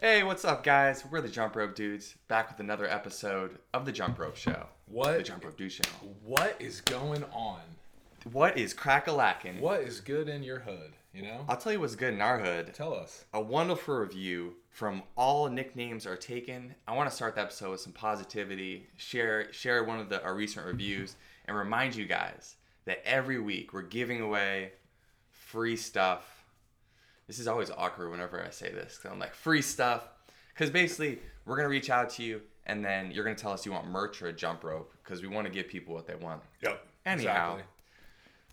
[0.00, 1.04] Hey, what's up, guys?
[1.04, 4.66] We're the Jump Rope Dudes, back with another episode of the Jump Rope Show.
[4.86, 5.16] What?
[5.18, 5.82] The Jump Rope Dude Show.
[6.22, 7.58] What is going on?
[8.30, 9.60] What is crack a lacking?
[9.60, 10.92] What is good in your hood?
[11.12, 11.44] You know?
[11.48, 12.72] I'll tell you what's good in our hood.
[12.74, 13.24] Tell us.
[13.34, 16.76] A wonderful review from All Nicknames Are Taken.
[16.86, 20.36] I want to start the episode with some positivity, share share one of the our
[20.36, 22.54] recent reviews, and remind you guys
[22.84, 24.74] that every week we're giving away
[25.32, 26.37] free stuff.
[27.28, 28.98] This is always awkward whenever I say this.
[28.98, 30.08] Cause I'm like free stuff,
[30.52, 33.72] because basically we're gonna reach out to you, and then you're gonna tell us you
[33.72, 36.42] want merch or a jump rope, because we want to give people what they want.
[36.62, 36.84] Yep.
[37.06, 37.58] Anyhow,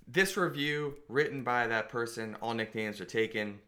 [0.07, 3.59] this review written by that person, all nicknames are taken.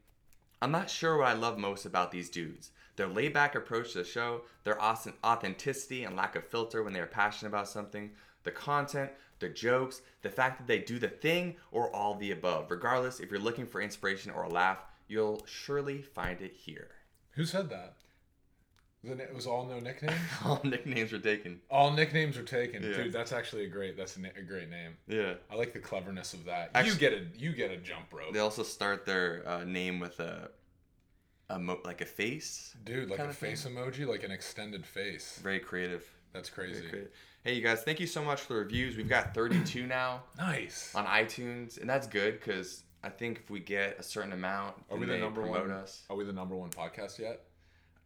[0.61, 2.71] I'm not sure what I love most about these dudes.
[2.95, 6.93] Their laid back approach to the show, their awesome authenticity and lack of filter when
[6.93, 8.11] they are passionate about something,
[8.43, 12.71] the content, the jokes, the fact that they do the thing, or all the above.
[12.71, 16.89] Regardless, if you're looking for inspiration or a laugh, you'll surely find it here.
[17.31, 17.93] Who said that?
[19.03, 20.19] Then it was all no nicknames.
[20.43, 21.61] All nicknames were taken.
[21.69, 23.03] all nicknames are taken, Yeah.
[23.03, 23.13] dude.
[23.13, 23.95] That's actually a great.
[23.95, 24.97] That's a, a great name.
[25.07, 25.35] Yeah.
[25.51, 26.71] I like the cleverness of that.
[26.73, 29.99] Actu- you get a you get a jump rope, They also start their uh, name
[29.99, 30.49] with a,
[31.49, 32.75] a mo- like a face.
[32.83, 33.09] dude.
[33.09, 33.51] Like a of thing.
[33.51, 35.39] face emoji, like an extended face.
[35.43, 36.03] Very creative.
[36.33, 36.81] That's crazy.
[36.89, 37.11] creative.
[37.43, 38.97] Hey, you guys, thank you so much for the reviews.
[38.97, 40.93] We've got 32 now Nice.
[40.95, 44.97] on iTunes, and that's good because I think if we get a certain amount, Are
[44.97, 45.71] we the number one?
[45.71, 46.03] us.
[46.09, 47.39] Are we the number one podcast yet?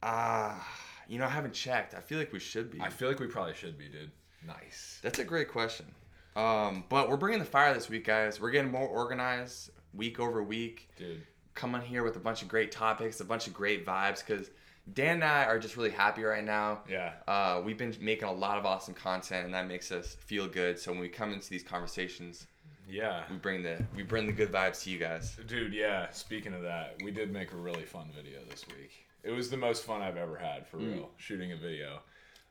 [0.04, 0.64] Ah,
[1.08, 1.96] you know, I haven't checked.
[1.96, 2.80] I feel like we should be.
[2.80, 4.12] I feel like we probably should be, dude.
[4.46, 5.00] Nice.
[5.02, 5.88] That's a great question.
[6.36, 8.40] Um, but we're bringing the fire this week, guys.
[8.40, 10.88] We're getting more organized week over week.
[10.98, 11.24] Dude.
[11.56, 14.52] Coming here with a bunch of great topics, a bunch of great vibes, because
[14.94, 16.82] Dan and I are just really happy right now.
[16.88, 17.14] Yeah.
[17.28, 20.78] Uh, we've been making a lot of awesome content, and that makes us feel good.
[20.78, 22.46] So when we come into these conversations,
[22.92, 23.24] Yeah.
[23.30, 25.38] we bring the we bring the good vibes to you guys.
[25.48, 26.10] Dude, yeah.
[26.12, 28.92] Speaking of that, we did make a really fun video this week.
[29.24, 32.00] It was the most fun I've ever had, for real, shooting a video.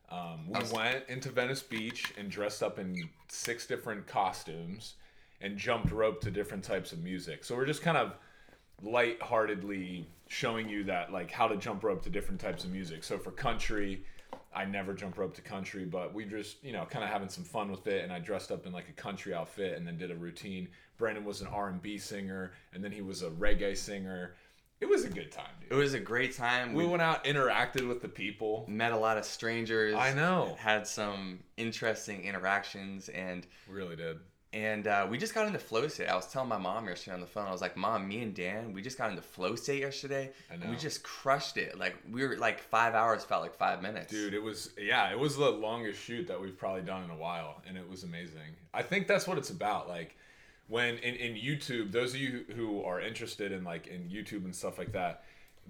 [0.09, 4.95] Um, we was- went into Venice Beach and dressed up in six different costumes
[5.41, 7.43] and jumped rope to different types of music.
[7.43, 8.15] So we're just kind of
[8.81, 13.03] lightheartedly showing you that, like, how to jump rope to different types of music.
[13.03, 14.03] So for country,
[14.53, 17.43] I never jump rope to country, but we just, you know, kind of having some
[17.43, 18.03] fun with it.
[18.03, 20.67] And I dressed up in like a country outfit and then did a routine.
[20.97, 24.35] Brandon was an R and B singer, and then he was a reggae singer.
[24.81, 26.73] It was a good time, It was a great time.
[26.73, 28.65] We We went out, interacted with the people.
[28.67, 29.93] met a lot of strangers.
[29.93, 30.55] I know.
[30.59, 34.17] Had some interesting interactions, and We really did.
[34.53, 36.07] And uh, we just got into flow state.
[36.07, 37.47] I was telling my mom yesterday on the phone.
[37.47, 40.31] I was like, "Mom, me and Dan, we just got into flow state yesterday.
[40.49, 40.69] And.
[40.69, 41.77] We just crushed it.
[41.79, 44.11] Like we were like five hours felt like five minutes.
[44.11, 47.15] Dude, it was yeah, it was the longest shoot that we've probably done in a
[47.15, 48.41] while, and it was amazing.
[48.73, 49.87] I think that's what it's about.
[49.87, 50.17] Like
[50.67, 54.53] when in, in YouTube, those of you who are interested in like in YouTube and
[54.53, 55.23] stuff like that,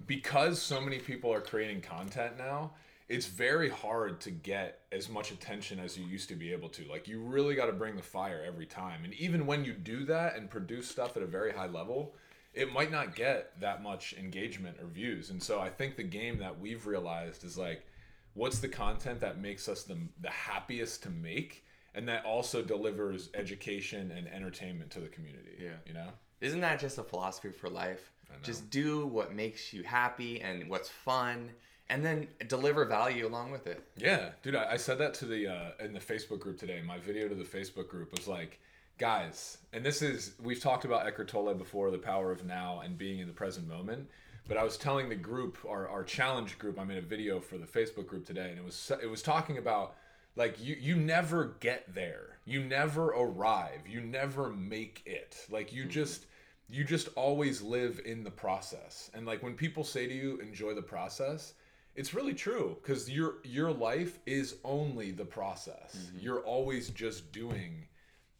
[0.08, 2.72] because so many people are creating content now,
[3.08, 6.84] it's very hard to get as much attention as you used to be able to.
[6.88, 9.04] Like you really got to bring the fire every time.
[9.04, 12.14] And even when you do that and produce stuff at a very high level,
[12.54, 15.30] it might not get that much engagement or views.
[15.30, 17.86] And so I think the game that we've realized is like
[18.34, 21.64] what's the content that makes us the, the happiest to make
[21.94, 25.58] and that also delivers education and entertainment to the community.
[25.60, 25.70] Yeah.
[25.86, 26.08] You know?
[26.40, 28.12] Isn't that just a philosophy for life?
[28.42, 31.50] Just do what makes you happy and what's fun,
[31.88, 33.82] and then deliver value along with it.
[33.96, 36.82] Yeah, dude, I, I said that to the uh, in the Facebook group today.
[36.84, 38.60] My video to the Facebook group was like,
[38.98, 42.96] guys, and this is we've talked about Eckhart Tolle before, the power of now and
[42.96, 44.08] being in the present moment.
[44.48, 47.58] But I was telling the group, our, our challenge group, I made a video for
[47.58, 49.94] the Facebook group today, and it was it was talking about
[50.34, 55.46] like you you never get there, you never arrive, you never make it.
[55.50, 56.26] Like you just
[56.68, 59.10] you just always live in the process.
[59.14, 61.52] And like when people say to you, enjoy the process,
[61.94, 65.96] it's really true because your your life is only the process.
[66.18, 67.86] You're always just doing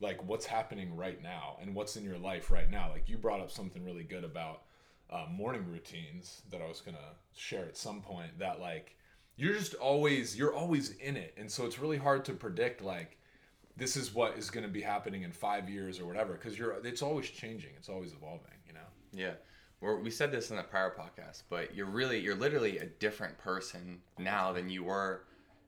[0.01, 2.91] like what's happening right now and what's in your life right now.
[2.91, 4.63] Like you brought up something really good about
[5.11, 6.99] uh, morning routines that I was gonna
[7.35, 8.39] share at some point.
[8.39, 8.97] That like
[9.37, 13.19] you're just always you're always in it, and so it's really hard to predict like
[13.77, 16.73] this is what is going to be happening in five years or whatever because you're
[16.85, 18.81] it's always changing it's always evolving you know
[19.15, 19.33] Yeah.
[19.83, 24.01] We said this in the prior podcast, but you're really, you're literally a different person
[24.19, 25.25] now than you were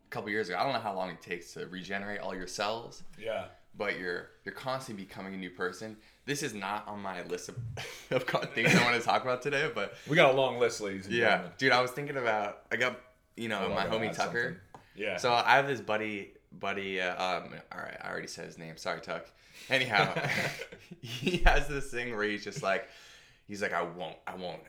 [0.07, 0.59] a couple years ago.
[0.59, 3.47] I don't know how long it takes to regenerate all your cells, yeah
[3.77, 5.97] but you're you're constantly becoming a new person.
[6.27, 7.57] This is not on my list of,
[8.13, 8.25] of
[8.55, 11.15] things I want to talk about today, but we got a long list ladies and
[11.15, 11.53] yeah, gentlemen.
[11.59, 12.99] dude, I was thinking about I got
[13.37, 14.43] you know Oh, my homie Tucker.
[14.43, 14.57] something.
[14.95, 17.01] yeah So I have this buddy, buddy.
[17.01, 18.77] Uh, um, all right, I already said his name.
[18.77, 19.27] Sorry, Tuck.
[19.71, 20.15] Anyhow,
[21.01, 22.89] he has this thing where he's just like,
[23.47, 24.61] he's like, I won't, I won't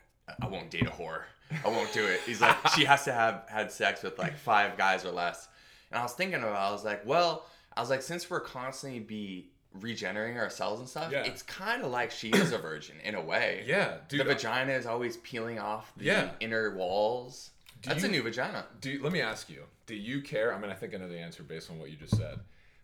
[0.41, 1.21] I won't date a whore.
[1.63, 2.19] I won't do it.
[2.25, 5.47] He's like, she has to have had sex with like five guys or less.
[5.91, 7.45] And I was thinking about, it, I was like, well,
[7.77, 9.49] I was like, since we're constantly be
[9.79, 11.23] regenerating ourselves and stuff, Yeah.
[11.25, 13.63] it's kind of like she is a virgin in a way.
[13.67, 14.21] Yeah, dude.
[14.21, 16.31] the vagina is always peeling off the Yeah.
[16.39, 17.51] inner walls.
[17.83, 18.65] Do That's you- a new vagina.
[18.81, 20.55] Do let me ask you: Do you care?
[20.55, 22.39] I mean, I think I know the answer based on what you just said.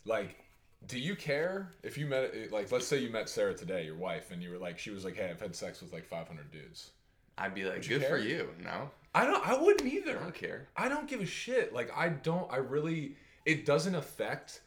[0.05, 0.35] Like,
[0.87, 4.31] do you care if you met, like, let's say you met Sarah today, your wife,
[4.31, 6.91] and you were like, she was like, "Hey, I've had sex with like 500 dudes."
[7.37, 8.49] I'd be like, good for you.
[8.63, 9.45] No, I don't.
[9.47, 10.17] I wouldn't either.
[10.17, 10.67] I don't care.
[10.77, 11.73] I don't give a shit.
[11.73, 12.51] Like, I don't.
[12.51, 13.15] I really.
[13.45, 14.61] It doesn't affect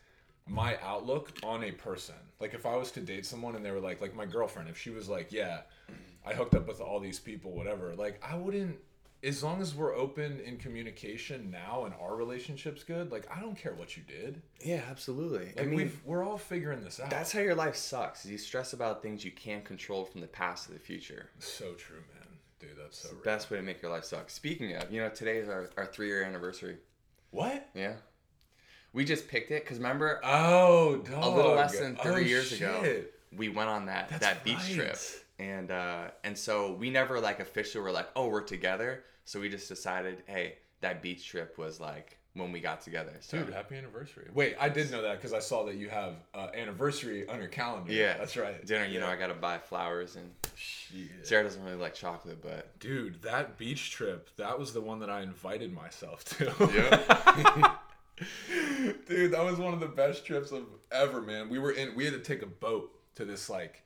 [0.49, 2.17] my outlook on a person.
[2.41, 4.77] Like, if I was to date someone and they were like, like my girlfriend, if
[4.77, 5.61] she was like, yeah,
[6.27, 7.95] I hooked up with all these people, whatever.
[7.95, 8.77] Like, I wouldn't.
[9.25, 13.57] As long as we're open in communication now and our relationship's good, like I don't
[13.57, 14.43] care what you did.
[14.63, 15.53] Yeah, absolutely.
[15.57, 17.11] Like we've we're all figuring this out.
[17.11, 18.25] That's how your life sucks.
[18.25, 21.31] Is you stress about things you can't control from the past to the future.
[21.39, 22.29] so true, man.
[22.61, 23.25] Dude, that's so It's the real.
[23.25, 24.29] best way to make your life suck.
[24.31, 26.77] Speaking of, you know, today is our, our three year anniversary.
[27.31, 27.69] What?
[27.75, 27.95] Yeah.
[28.93, 31.25] We just picked it because remember, Oh, dog.
[31.25, 33.03] a little less than three Oh, years ago,
[33.37, 34.75] we went on that That's that beach right.
[34.75, 34.99] trip,
[35.41, 39.03] and uh, and so we never like officially were like, oh, we're together.
[39.25, 43.13] So we just decided, hey, that beach trip was like when we got together.
[43.21, 44.29] So Dude, happy anniversary.
[44.35, 47.49] Wait, I did know that because I saw that you have uh, anniversary on your
[47.49, 47.93] calendar.
[47.93, 48.65] yeah, That's right.
[48.67, 51.27] Dinner, you know, I gotta buy flowers, and Shit.
[51.27, 55.11] Sarah doesn't really like chocolate, but Dude, that beach trip, that was the one that
[55.11, 56.45] I invited myself to.
[56.75, 57.75] yeah,
[59.09, 61.49] Dude, that was one of the best trips of ever, man.
[61.49, 63.83] We were in we had to take a boat to this like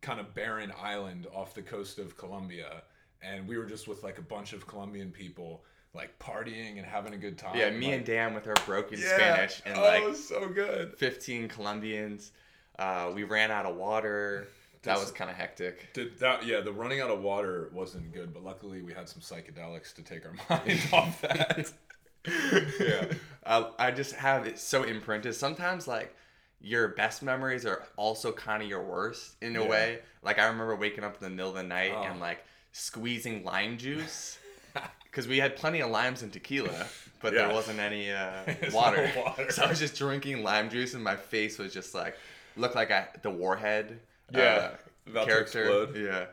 [0.00, 2.82] kind of barren island off the coast of Colombia
[3.22, 5.64] and we were just with like a bunch of Colombian people
[5.94, 7.56] like partying and having a good time.
[7.56, 7.70] yeah.
[7.70, 9.16] Me like, and Dan with our broken Yeah.
[9.16, 10.94] Spanish and oh, like was so good.
[10.98, 12.32] 15 Colombians.
[12.78, 14.46] Uh, we ran out of water.
[14.82, 15.92] That was kind of hectic.
[15.94, 19.20] Did that yeah, the running out of water wasn't good, but luckily we had some
[19.20, 21.72] psychedelics to take our mind off that.
[22.80, 23.06] yeah.
[23.44, 25.34] Uh, I just have it so imprinted.
[25.34, 26.14] Sometimes, like,
[26.60, 29.68] your best memories are also kind of your worst in a Yeah.
[29.68, 29.98] way.
[30.22, 32.02] Like, I remember waking up in the middle of the night Oh.
[32.02, 32.44] and, like,
[32.80, 34.38] squeezing lime juice.
[35.10, 36.86] Because we had plenty of limes and tequila,
[37.22, 37.46] but Yeah.
[37.46, 39.10] there wasn't any uh, There's no water.
[39.24, 39.50] water.
[39.50, 42.18] So I was just drinking lime juice, and my face was just like,
[42.54, 43.98] looked like I, the warhead
[44.30, 44.76] Yeah, uh,
[45.10, 45.62] about to character.
[45.62, 45.96] explode.
[45.96, 46.26] Yeah.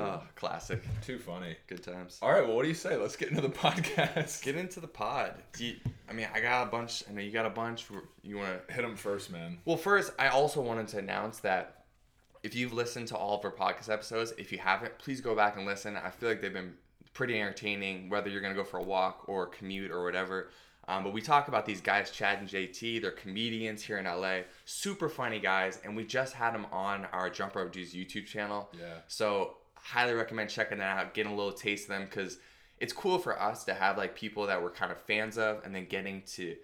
[0.00, 0.82] Oh, classic.
[1.02, 1.54] Too funny.
[1.66, 2.18] Good times.
[2.22, 2.96] All right, well, what do you say?
[2.96, 4.42] Let's get into the podcast.
[4.42, 5.34] Get into the pod.
[5.52, 5.76] Do you,
[6.08, 7.04] I mean, I got a bunch.
[7.06, 7.84] I know you got a bunch.
[8.22, 8.72] You want to?
[8.72, 9.58] Hit them first, man.
[9.66, 11.83] Well, first, I also wanted to announce that
[12.44, 15.56] if you've listened to all of our podcast episodes, if you haven't, please go back
[15.56, 15.96] and listen.
[15.96, 16.74] I feel like they've been
[17.14, 20.50] pretty entertaining, whether you're gonna go for a walk or commute or whatever.
[20.86, 23.00] Um, but we talk about these guys, Chad and JT.
[23.00, 27.30] They're comedians here in LA, super funny guys, and we just had them on our
[27.30, 28.68] Jump Rope Dudes YouTube channel.
[28.78, 28.98] Yeah.
[29.08, 32.36] So highly recommend checking that out, getting a little taste of them because
[32.78, 35.74] it's cool for us to have like people that we're kind of fans of, and
[35.74, 36.56] then getting to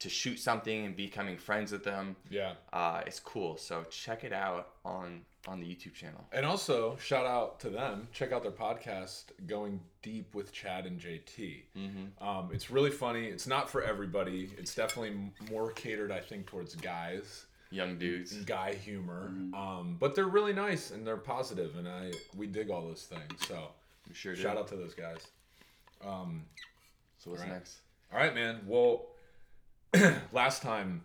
[0.00, 2.16] to shoot something and becoming friends with them.
[2.30, 2.52] Yeah.
[2.72, 3.56] Uh, it's cool.
[3.56, 6.26] So check it out on on the YouTube channel.
[6.32, 8.08] And also, shout out to them.
[8.12, 11.62] Check out their podcast, Going Deep with Chad and JT.
[11.76, 12.26] Mm-hmm.
[12.26, 13.26] Um, it's really funny.
[13.26, 14.50] It's not for everybody.
[14.58, 15.16] It's definitely
[15.50, 18.32] more catered, I think, towards guys, Young dudes.
[18.44, 19.32] guy humor.
[19.54, 23.46] Um, but they're really nice and they're positive, and I we dig all those things.
[23.46, 23.68] So
[24.12, 24.40] sure do.
[24.42, 25.18] shout out to those guys.
[26.04, 26.44] Um,
[27.18, 27.58] So what's Alright.
[27.58, 27.80] next?
[28.12, 28.60] all right, man.
[28.66, 29.06] Well,
[30.32, 31.04] last time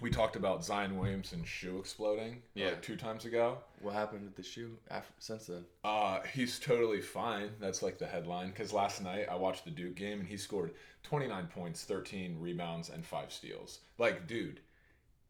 [0.00, 2.42] we talked about Zion Williamson's shoe exploding.
[2.54, 2.66] Yeah.
[2.66, 3.58] Like two times ago.
[3.80, 5.64] What happened with the shoe after, since then?
[5.84, 7.50] Uh, he's totally fine.
[7.60, 8.48] That's like the headline.
[8.48, 10.72] Because last night I watched the Duke game and he scored
[11.04, 13.80] 29 points, 13 rebounds, and five steals.
[13.98, 14.60] Like, dude,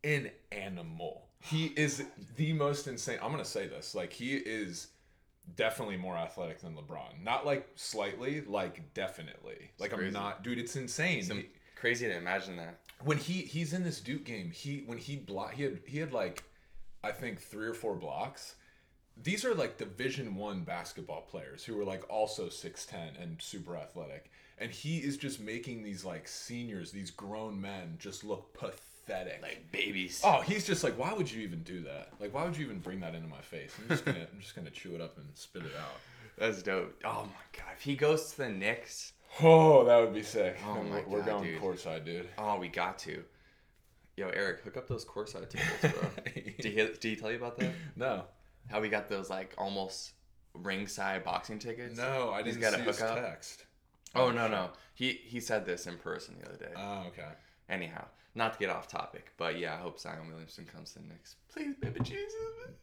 [0.02, 1.26] an animal.
[1.40, 2.04] He is
[2.36, 3.18] the most insane.
[3.22, 3.94] I'm gonna say this.
[3.94, 4.88] Like, he is
[5.56, 7.22] definitely more athletic than LeBron.
[7.22, 9.70] Not like slightly, like definitely.
[9.78, 10.58] Like, I'm not, dude.
[10.58, 11.18] It's insane.
[11.18, 11.30] It's
[11.76, 12.78] crazy to imagine that.
[13.02, 16.12] When he he's in this Duke game, he when he block he had he had
[16.12, 16.44] like
[17.02, 18.56] I think three or four blocks.
[19.22, 23.76] These are like Division One basketball players who are like also six ten and super
[23.76, 29.40] athletic, and he is just making these like seniors, these grown men, just look pathetic.
[29.42, 30.20] Like babies.
[30.24, 32.08] oh, he's just like, why would you even do that?
[32.18, 33.72] Like, why would you even bring that into my face?
[33.82, 36.00] I'm just gonna I'm just gonna chew it up and spit it out.
[36.38, 37.00] That's dope.
[37.04, 37.72] Oh my god.
[37.76, 40.56] If he goes to the Knicks, Oh, that would be sick.
[40.66, 41.60] Oh my we're, God, going dude.
[41.62, 42.28] courtside, dude.
[42.38, 43.22] oh, we got to.
[44.16, 46.08] Yo, Eric, hook up those courtside tickets, bro.
[46.34, 47.72] did, he, did he tell you about that?
[47.96, 48.24] No,
[48.70, 50.12] How we got those like almost
[50.54, 51.96] ringside boxing tickets?
[51.96, 53.16] no, I He's didn't got a his hookup?
[53.16, 53.64] text.
[54.14, 54.70] Oh, oh no no.
[54.94, 56.70] He he said this in person the other day.
[56.76, 57.26] Oh, okay.
[57.68, 58.04] Anyhow,
[58.36, 61.34] not to get off topic, but yeah, I hope Zion Williamson comes to the Knicks.
[61.52, 62.34] Please, baby Jesus.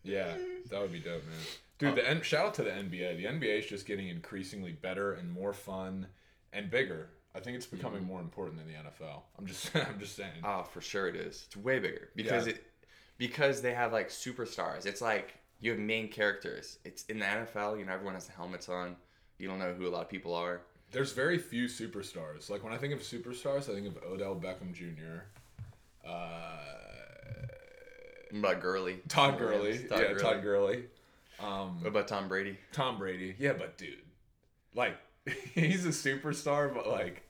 [0.04, 0.34] Yeah,
[0.70, 1.38] that would be dope, man.
[1.80, 1.96] Dude, oh.
[1.96, 3.16] the N- shout out to the NBA.
[3.18, 6.08] The NBA is just getting increasingly better and more fun
[6.54, 7.10] and bigger.
[7.34, 9.22] I think it's becoming more important than the NFL.
[9.40, 10.32] I'm just I'm just saying.
[10.44, 11.44] Oh, for sure it is.
[11.48, 12.54] It's way bigger because Yeah.
[12.54, 12.64] it
[13.18, 14.86] because they have like superstars.
[14.86, 16.80] It's like you have main characters.
[16.84, 17.78] It's in the NFL.
[17.80, 18.96] You know, everyone has the helmets on.
[19.38, 20.62] You don't know who a lot of people are.
[20.92, 22.50] There's very few superstars.
[22.50, 25.24] Like when I think of superstars, I think of Odell Beckham Jr.
[26.06, 26.58] Uh,
[28.38, 29.00] about Gurley?
[29.08, 29.78] Todd Gurley.
[29.88, 30.22] Todd yeah, Gurley.
[30.22, 30.84] Todd Gurley.
[31.40, 32.58] Um, What about Tom Brady?
[32.72, 33.36] Tom Brady.
[33.40, 33.98] Yeah, but dude,
[34.76, 34.96] like
[35.54, 37.24] he's a superstar, but like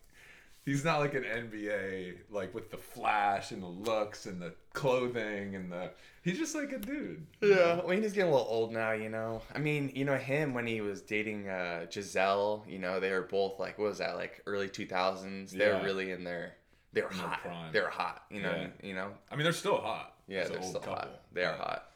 [0.66, 5.56] he's not like an NBA like with the flash and the looks and the clothing
[5.56, 5.92] and the.
[6.24, 7.26] He's just like a dude.
[7.42, 9.42] Yeah, I mean he's getting a little old now, you know.
[9.56, 12.64] I mean, you know him when he was dating uh, Gisele.
[12.68, 15.52] You know, they were both like, what was that, like early two thousands?
[15.52, 15.84] They were Yeah.
[15.84, 16.54] really in their,
[16.94, 17.72] they were In hot.
[17.74, 18.24] They were hot.
[18.30, 18.68] You know, Yeah.
[18.88, 19.10] you know.
[19.32, 20.14] I mean, they're still hot.
[20.28, 20.94] Yeah, It's they're still couple.
[20.96, 21.22] hot.
[21.34, 21.90] They are hot.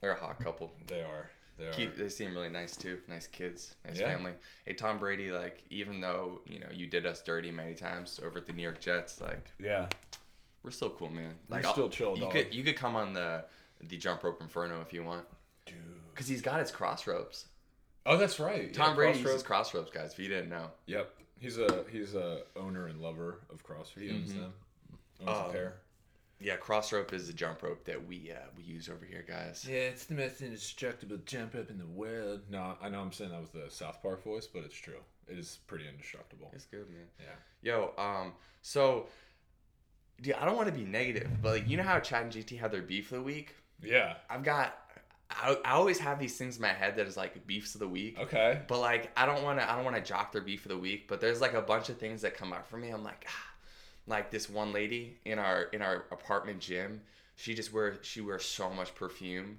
[0.00, 0.72] They're a hot couple.
[0.86, 1.28] They are.
[1.58, 1.70] They.
[1.72, 2.98] Keep, they seem really nice too.
[3.08, 4.14] Nice kids, nice Yeah.
[4.14, 4.32] family.
[4.64, 8.38] Hey, Tom Brady, like even though you know you did us dirty many times over
[8.38, 9.88] at the New York Jets, like yeah.
[10.62, 11.24] we're still cool, man.
[11.24, 12.32] You're Like I'll- still chill, You dog.
[12.32, 13.44] could you could come on the
[13.80, 15.24] the jump rope inferno if you want,
[15.66, 15.76] Dude.
[16.14, 17.46] because he's got his cross ropes.
[18.06, 18.72] Oh, that's right.
[18.72, 20.12] Tom yeah, Brady uses cross ropes, guys.
[20.12, 21.12] If you didn't know, Yep.
[21.40, 24.02] He's a he's a owner and lover of CrossFit.
[24.02, 24.52] He owns them.
[25.26, 25.74] Owns Um, a pair.
[26.40, 29.66] Yeah, cross rope is the jump rope that we uh, we use over here, guys.
[29.68, 32.42] Yeah, it's the most indestructible jump up in the world.
[32.48, 35.00] No, I know I'm saying that with the South Park voice, but it's true.
[35.26, 36.50] It is pretty indestructible.
[36.54, 37.06] It's good, man.
[37.18, 37.34] Yeah.
[37.60, 39.06] Yo, um, so,
[40.22, 42.58] dude, I don't want to be negative, but like, you know how Chad and JT
[42.58, 43.54] had their beef of the week?
[43.82, 44.14] Yeah.
[44.30, 44.78] I've got,
[45.30, 47.88] I, I always have these things in my head that is like beefs of the
[47.88, 48.18] week.
[48.18, 48.60] Okay.
[48.68, 50.78] But like, I don't want to, I don't want to jock their beef of the
[50.78, 51.08] week.
[51.08, 52.88] But there's like a bunch of things that come up for me.
[52.88, 53.47] I'm like, ah,
[54.08, 57.00] like this one lady in our in our apartment gym.
[57.36, 59.58] She just wears she wears so much perfume,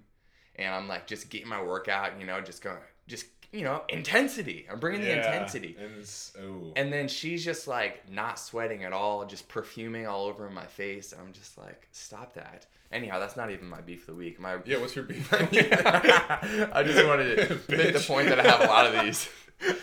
[0.56, 2.20] and I'm like just getting my workout.
[2.20, 2.78] You know, just going,
[3.08, 4.68] just you know, intensity.
[4.72, 5.76] I'm bringing the intensity.
[5.80, 6.10] And
[6.42, 6.74] oh.
[6.76, 11.14] And then she's just like not sweating at all, just perfuming all over my face.
[11.20, 12.68] I'm just like, stop that.
[12.92, 14.40] Anyhow, that's not even my beef of the week.
[14.40, 14.78] My yeah.
[14.78, 15.28] What's your beef?
[15.34, 19.30] I just wanted to make the point that I have a lot of these.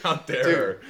[0.03, 0.81] How dare?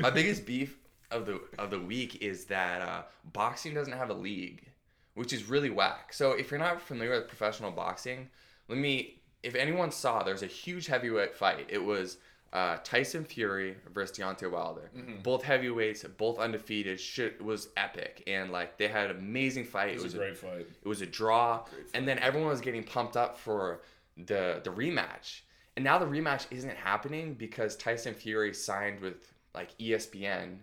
[0.00, 0.78] My biggest beef
[1.14, 3.02] of the of the week is that uh,
[3.32, 4.66] boxing doesn't have a league,
[5.14, 6.12] which is really whack.
[6.12, 8.28] So if you're not familiar with professional boxing,
[8.68, 9.20] let me.
[9.42, 11.66] If anyone saw, there's a huge heavyweight fight.
[11.68, 12.16] It was
[12.54, 14.90] uh, Tyson Fury versus Deontay Wilder.
[14.96, 15.22] Mm-hmm.
[15.22, 16.98] Both heavyweights, both undefeated.
[17.00, 19.94] Shit it was epic, and like they had an amazing fight.
[19.94, 20.66] It was a great fight.
[20.82, 23.82] it was a draw, and then everyone was getting pumped up for
[24.16, 25.40] the the rematch.
[25.76, 30.58] And now the rematch isn't happening because Tyson Fury signed with like ESPN,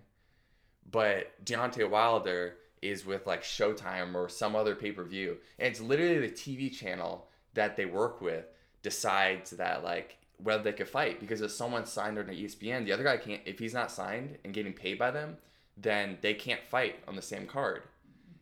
[0.92, 5.80] but Deontay Wilder is with like Showtime or some other pay per view, and it's
[5.82, 8.46] literally the TV channel that they work with
[8.82, 13.04] decides that like whether they could fight because if someone's signed under ESPN, the other
[13.04, 13.42] guy can't.
[13.46, 15.38] If he's not signed and getting paid by them,
[15.78, 17.84] then they can't fight on the same card.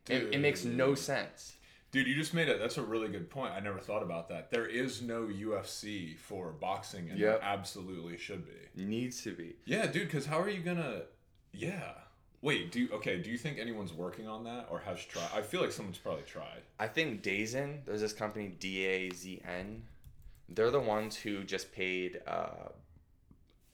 [0.09, 1.53] It, it makes no sense.
[1.91, 2.59] Dude, you just made it.
[2.59, 3.51] That's a really good point.
[3.53, 4.51] I never thought about that.
[4.51, 7.39] There is no UFC for boxing, and Yep.
[7.43, 8.83] absolutely should be.
[8.85, 9.55] Needs to be.
[9.65, 10.05] Yeah, dude.
[10.07, 11.03] Because how are you gonna?
[11.51, 11.93] Yeah.
[12.41, 12.71] Wait.
[12.71, 13.17] Do you, okay?
[13.17, 15.29] Do you think anyone's working on that or has tried?
[15.35, 16.61] I feel like someone's probably tried.
[16.79, 19.83] I think Dazen, there's this company D A Z N.
[20.47, 22.21] They're the ones who just paid.
[22.25, 22.69] Uh,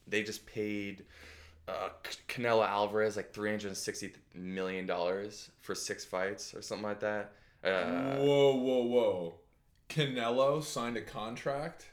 [0.08, 1.06] they just paid
[1.68, 1.90] uh,
[2.28, 7.32] Canelo Alvarez like three hundred sixty million dollars for six fights or something like that.
[7.64, 9.34] Uh, whoa, whoa, whoa!
[9.90, 11.88] Canelo signed a contract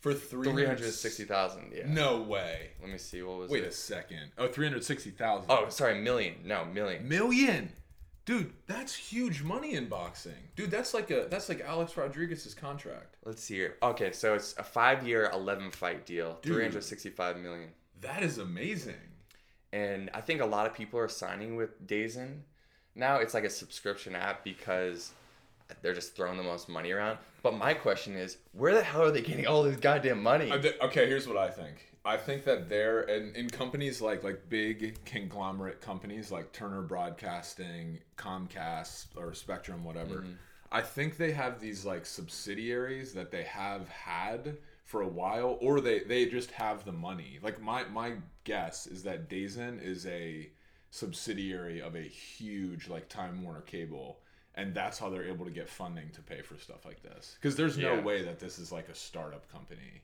[0.00, 1.72] for three three hundred sixty thousand.
[1.74, 1.84] Yeah.
[1.86, 2.70] No way.
[2.80, 3.22] Let me see.
[3.22, 4.32] What was Wait a second.
[4.38, 5.46] Oh, 360,000.
[5.50, 6.34] Oh, sorry, million.
[6.44, 7.06] No, million.
[7.08, 7.70] million.
[8.26, 10.34] Dude, that's huge money in boxing.
[10.54, 13.16] Dude, that's like a that's like Alex Rodriguez's contract.
[13.24, 13.76] Let's see here.
[13.82, 16.38] Okay, so it's a five-year, eleven fight deal.
[16.42, 17.70] Three hundred sixty-five million.
[18.00, 18.94] That is amazing.
[19.72, 22.40] and I think a lot of people are signing with Dazen.
[22.94, 25.12] Now it's like a subscription app because
[25.82, 27.18] they're just throwing the most money around.
[27.42, 30.52] But my question is, where the hell are they getting all this goddamn money?
[30.52, 31.86] Okay, here's what I think.
[32.04, 37.98] I think that they're in, in companies like like big conglomerate companies like Turner Broadcasting,
[38.16, 40.16] Comcast, or Spectrum, whatever.
[40.16, 40.32] Mm-hmm.
[40.72, 45.80] I think they have these like subsidiaries that they have had for a while, or
[45.80, 47.38] they they just have the money.
[47.42, 50.50] Like my my guess is that Dazen is a
[50.90, 54.20] subsidiary of a huge like Time Warner Cable.
[54.56, 57.36] And that's how they're able to get funding to pay for stuff like this.
[57.40, 58.00] Because there's no Yeah.
[58.00, 60.02] way that this is like a startup company.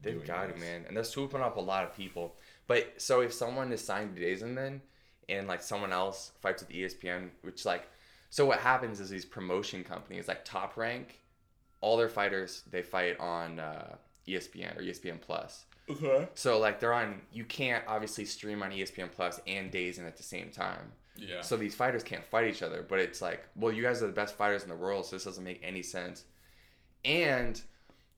[0.00, 2.36] They've doing got it, man, and they're swooping up a lot of people.
[2.68, 4.82] But so if someone is signed to Dazen then,
[5.28, 7.88] and like someone else fights with ESPN, which like
[8.30, 11.20] So what happens is these promotion companies like Top Rank,
[11.80, 15.64] all their fighters they fight on uh, ESPN or ESPN Plus.
[15.88, 16.28] Okay.
[16.34, 17.22] So like they're on.
[17.32, 20.92] You can't obviously stream on ESPN Plus and Days in at the same time.
[21.18, 21.40] Yeah.
[21.42, 22.84] So these fighters can't fight each other.
[22.88, 25.24] But it's like, well, you guys are the best fighters in the world, so this
[25.24, 26.24] doesn't make any sense.
[27.04, 27.60] And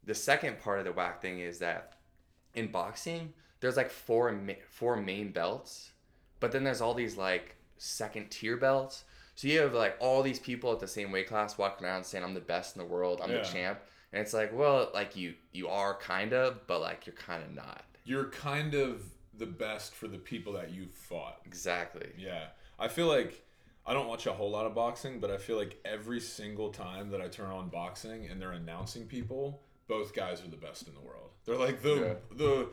[0.04, 1.94] the second part of the whack thing is that
[2.54, 5.90] in boxing, there's like four ma- four main belts,
[6.40, 9.04] but then there's all these like second tier belts.
[9.34, 12.24] So you have like all these people at the same weight class walking around saying
[12.24, 13.38] I'm the best in the world, I'm Yeah.
[13.38, 13.80] the champ,
[14.12, 17.54] and it's like, well, like you you are kind of, but like you're kind of
[17.54, 17.84] not.
[18.04, 19.02] You're kind of
[19.36, 21.40] the best for the people that you've fought.
[21.46, 22.10] Exactly.
[22.18, 22.46] Yeah.
[22.80, 23.44] I feel like
[23.86, 27.10] I don't watch a whole lot of boxing, but I feel like every single time
[27.10, 30.94] that I turn on boxing and they're announcing people, both guys are the best in
[30.94, 31.30] the world.
[31.44, 31.94] They're like the
[32.30, 32.36] Yeah.
[32.36, 32.68] the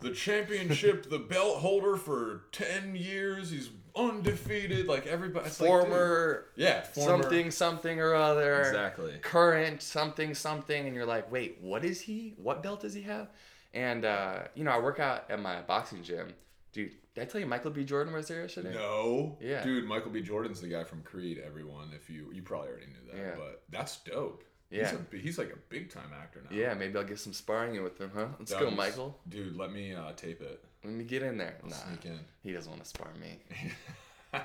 [0.00, 6.44] the championship, the belt holder for 10 years, he's undefeated, like everybody it's like, Former
[6.54, 8.60] yeah, former, something something or other.
[8.60, 9.14] Exactly.
[9.22, 13.28] current something something and you're like wait what is he what belt does he have
[13.74, 16.32] and uh, you know i work out at my boxing gym
[16.72, 19.36] dude did i tell you michael b jordan was there yesterday No.
[19.40, 19.62] Yeah.
[19.64, 20.20] Dude, Michael B.
[20.20, 21.90] Jordan's the guy from Creed, everyone.
[21.94, 23.16] If you you probably already knew that.
[23.18, 23.34] Yeah.
[23.36, 24.44] But that's dope.
[24.70, 24.90] Yeah.
[24.90, 26.54] He's, a, he's like a big time actor now.
[26.54, 29.72] yeah maybe i'll get some sparring in with him huh let's go michael Dude, let
[29.72, 30.62] me uh, tape it.
[30.84, 32.20] let me get in there I'll nah sneak in.
[32.42, 33.38] he doesn't want to spar me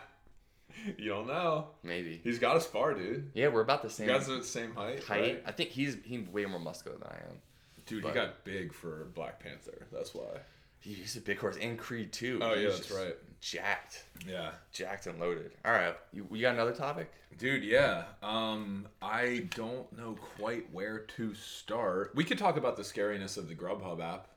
[0.97, 1.67] You don't know.
[1.83, 3.31] maybe He's got a spar, dude.
[3.33, 4.07] yeah we're about the same.
[4.09, 5.03] You guys are the same height.
[5.03, 5.43] height right?
[5.45, 7.37] i think he's he's way more muscular than i am
[7.85, 9.85] Dude, but- he got big for Black Panther.
[9.91, 10.37] That's why.
[10.83, 13.15] He's a big horse and creed too Oh, yeah, that's right.
[13.39, 14.51] jacked Yeah.
[14.71, 18.03] jacked and loaded all right you, you got another topic Dude, yeah.
[18.21, 22.11] Um, I don't know quite where to start.
[22.13, 24.27] We could talk about the scariness of the Grubhub app.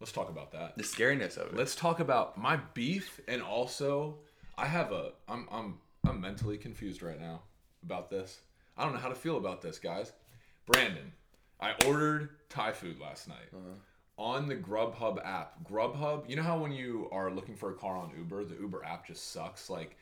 [0.00, 0.76] Let's talk about that.
[0.76, 4.18] the scariness of it Let's talk about my beef and also
[4.58, 7.40] I have a I'm I'm I'm mentally confused right now
[7.82, 8.40] about this.
[8.76, 10.12] I don't know how to feel about this, guys.
[10.66, 11.10] Brandon,
[11.58, 13.48] I ordered Thai food last night
[14.16, 15.64] on the Grubhub app.
[15.68, 18.84] Grubhub, you know how when you are looking for a car on Uber, the Uber
[18.84, 19.68] app just sucks.
[19.68, 19.96] Like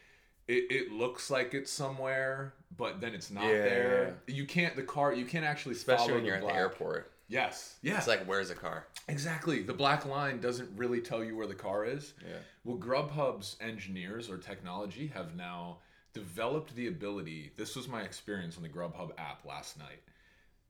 [0.49, 4.19] it, it looks like it's somewhere, but then it's not Yeah, there.
[4.27, 7.77] You can't the car you can't actually especially when you're at the airport Yes.
[7.83, 7.99] Yes.
[8.01, 9.63] it's like where's the car Exactly.
[9.63, 12.13] The black line doesn't really tell you where the car is.
[12.21, 12.37] Yeah.
[12.65, 15.79] Well, Grubhub's engineers or technology have now
[16.15, 17.53] developed the ability.
[17.57, 20.01] This was my experience on the Grubhub app last night.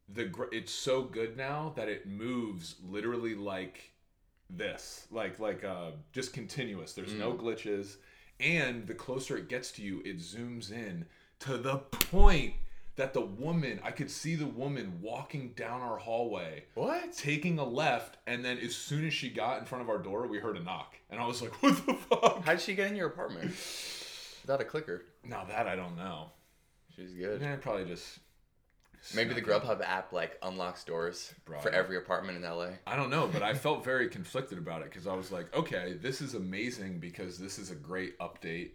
[0.08, 3.92] The gr- it's so good now that it moves literally like
[4.50, 6.92] this, like like uh, just continuous.
[6.92, 7.96] There's no glitches,
[8.40, 11.06] and the closer it gets to you, it zooms in
[11.40, 12.54] to the point
[12.96, 17.64] that the woman I could see the woman walking down our hallway what taking a
[17.64, 20.56] left, and then as soon as she got in front of our door, we heard
[20.56, 23.08] a knock, and I was like, "What the fuck?" How did she get in your
[23.08, 23.50] apartment?
[24.42, 25.04] Without a clicker.
[25.24, 26.30] Now that I don't know.
[26.94, 27.40] She's good.
[27.40, 28.18] Yeah, probably just
[29.14, 29.42] Maybe the.
[29.42, 32.68] Grubhub app like unlocks doors for every apartment in LA.
[32.86, 35.98] I don't know, but I felt very conflicted about it because I was like, okay,
[36.00, 38.70] this is amazing because this is a great update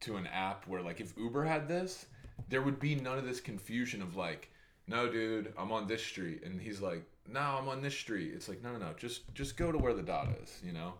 [0.00, 2.06] to an app where, like, if Uber had this,
[2.48, 4.50] there would be none of this confusion of like,
[4.86, 8.32] no, dude, I'm on this street, and he's like, no, I'm on this street.
[8.34, 10.94] It's like, no, no, no, just just go to where the dot is, you know.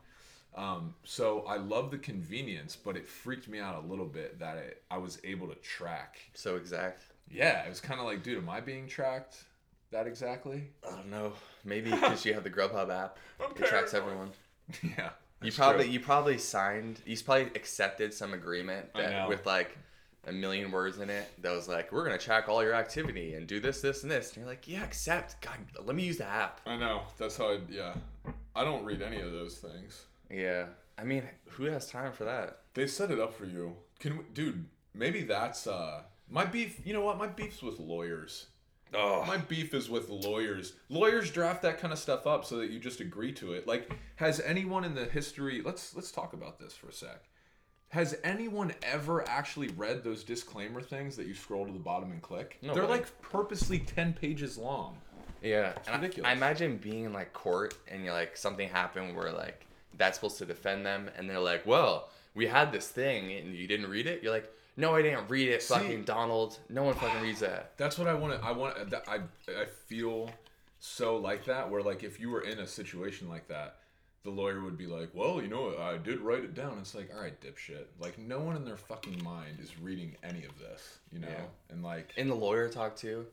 [0.54, 4.56] Um, so I love the convenience, but it freaked me out a little bit that
[4.56, 6.18] it, I was able to track.
[6.34, 7.04] So exact.
[7.30, 9.44] Yeah, it was kind of like, dude, am I being tracked
[9.92, 10.68] that exactly?
[10.86, 11.32] I don't know.
[11.64, 13.18] Maybe because you have the Grubhub app.
[13.40, 14.30] It tracks everyone.
[14.82, 15.10] yeah.
[15.42, 15.92] You probably true.
[15.94, 19.78] you probably signed you probably accepted some agreement that with like
[20.28, 23.46] a million words in it that was like we're gonna track all your activity and
[23.46, 26.26] do this this and this and you're like yeah accept God let me use the
[26.26, 27.02] app I know.
[27.16, 27.58] That's how I.
[27.70, 27.94] Yeah.
[28.54, 30.04] I don't read any of those things.
[30.30, 30.66] yeah
[30.98, 33.76] I mean who has time for that They set it up for you.
[33.98, 34.66] Can we, dude?
[34.94, 36.80] Maybe that's uh my beef.
[36.84, 37.18] You know what?
[37.18, 38.46] My beef's with lawyers.
[38.94, 40.74] oh My beef is with lawyers.
[40.88, 43.66] Lawyers draft that kind of stuff up so that you just agree to it.
[43.66, 45.62] Like, has anyone in the history?
[45.64, 47.24] Let's let's talk about this for a sec.
[47.88, 52.22] Has anyone ever actually read those disclaimer things that you scroll to the bottom and
[52.22, 52.56] click?
[52.62, 52.88] No They're way.
[52.90, 54.96] like purposely ten pages long.
[55.42, 56.28] Yeah, and I- ridiculous.
[56.28, 59.66] I, imagine being in like court and you're like something happened where like
[59.96, 63.66] that's supposed to defend them, and they're like, "Well, we had this thing and you
[63.66, 64.48] didn't read it." You're like,
[64.80, 67.76] "No, I didn't read it." See- fucking Donald, no one fucking reads that.
[67.76, 68.44] That's what I want to.
[68.46, 68.76] I want.
[69.08, 70.30] I I feel
[70.78, 71.70] so like that.
[71.70, 73.76] Where like if you were in a situation like that,
[74.24, 77.10] the lawyer would be like, "Well, you know, I did write it down." It's like,
[77.14, 77.84] all right, dipshit.
[77.98, 81.28] Like no one in their fucking mind is reading any of this, you know.
[81.28, 81.44] Yeah.
[81.70, 83.26] And like In the lawyer talk too.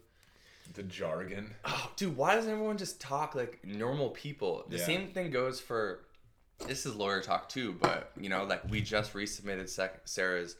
[0.74, 1.54] the jargon.
[1.64, 4.66] Oh, dude, why doesn't everyone just talk like normal people?
[4.68, 4.86] The Yeah.
[4.86, 6.04] same thing goes for.
[6.68, 10.56] This is lawyer talk too, but you know, like we just resubmitted sec- Sarah's,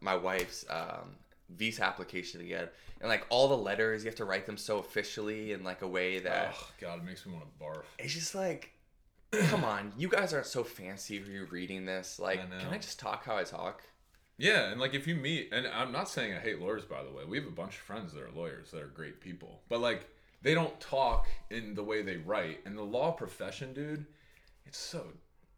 [0.00, 1.16] my wife's um,
[1.50, 2.68] visa application again,
[3.00, 5.88] and like all the letters you have to write them so officially in like a
[5.88, 7.84] way that Oh God, it makes me want to barf.
[7.98, 8.72] it's just like,
[9.48, 12.18] come on, you guys aren't so fancy for you reading this.
[12.18, 13.82] Like, I can I just talk how I talk?
[14.40, 17.10] Yeah, and like if you meet, and I'm not saying I hate lawyers, by the
[17.10, 17.24] way.
[17.26, 20.06] We have a bunch of friends that are lawyers that are great people, but like
[20.42, 22.60] they don't talk in the way they write.
[22.64, 24.06] And the law profession, dude,
[24.64, 25.04] it's so,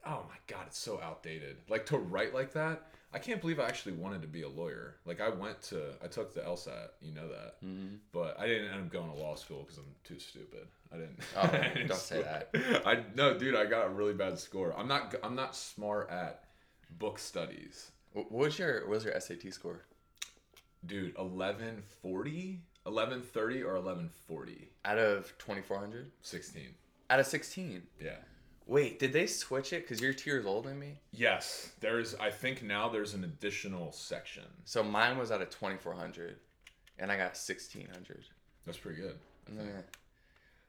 [0.07, 1.59] oh my god, it's so outdated.
[1.69, 4.95] Like to write like that, I can't believe I actually wanted to be a lawyer.
[5.05, 7.97] Like I went to, I took the LSAT, you know that, Mm-hmm.
[8.13, 10.69] but I didn't end up going to law school because I'm too stupid.
[10.93, 11.19] I didn't.
[11.37, 12.51] Oh, I didn't don't say that.
[12.87, 14.73] I no, dude, I got a really bad score.
[14.79, 16.45] I'm not, I'm not smart at
[16.99, 17.91] book studies.
[18.13, 19.81] Wh- What was your what was your SAT score?
[20.87, 24.69] Dude, 1140, 1130 or 1140?
[24.85, 26.11] Out of twenty four hundred?
[26.23, 26.63] 16.
[27.11, 27.83] Out of sixteen.
[28.01, 28.17] Yeah.
[28.71, 29.89] Wait, did they switch it?
[29.89, 30.93] Cause you're two years older than me.
[31.11, 34.45] Yes, there's I think now there's an additional section.
[34.65, 36.37] So mine was at a twenty four hundred,
[36.97, 38.23] and I got sixteen hundred.
[38.65, 39.17] That's pretty good.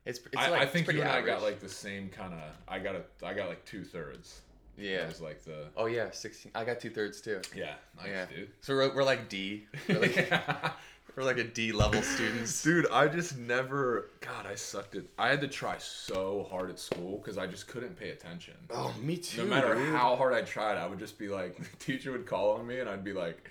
[0.04, 2.40] It's, it's I, like I think you and I got like the same kind of
[2.68, 4.42] I got a I got like two thirds.
[4.80, 5.04] yeah.
[5.04, 6.52] It was like the Oh yeah, sixteen.
[6.56, 7.40] I got two thirds too.
[7.56, 8.26] yeah, nice Yeah.
[8.26, 8.50] dude.
[8.62, 9.68] So we're, we're like D.
[9.88, 10.16] We're like,
[11.16, 12.62] we're like a D level students.
[12.64, 14.10] Dude, I just never.
[14.22, 15.04] God, I sucked at.
[15.18, 18.54] I had to try so hard at school because I just couldn't pay attention.
[18.70, 19.44] Oh, me too.
[19.44, 19.94] no matter dude.
[19.96, 22.80] how hard I tried, I would just be like, the teacher would call on me,
[22.80, 23.50] and I'd be like,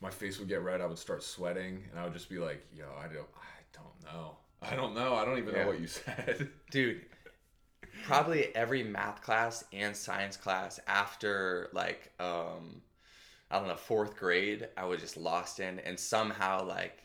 [0.00, 0.80] my face would get red.
[0.80, 4.14] I would start sweating, and I would just be like, yo, I don't, I don't
[4.14, 4.36] know.
[4.62, 5.14] I don't know.
[5.14, 5.62] I don't even Yeah.
[5.62, 6.48] know what you said.
[6.70, 7.02] dude
[8.04, 12.82] probably every math class and science class after like um
[13.54, 16.98] i don't know fourth grade i was just lost in and somehow like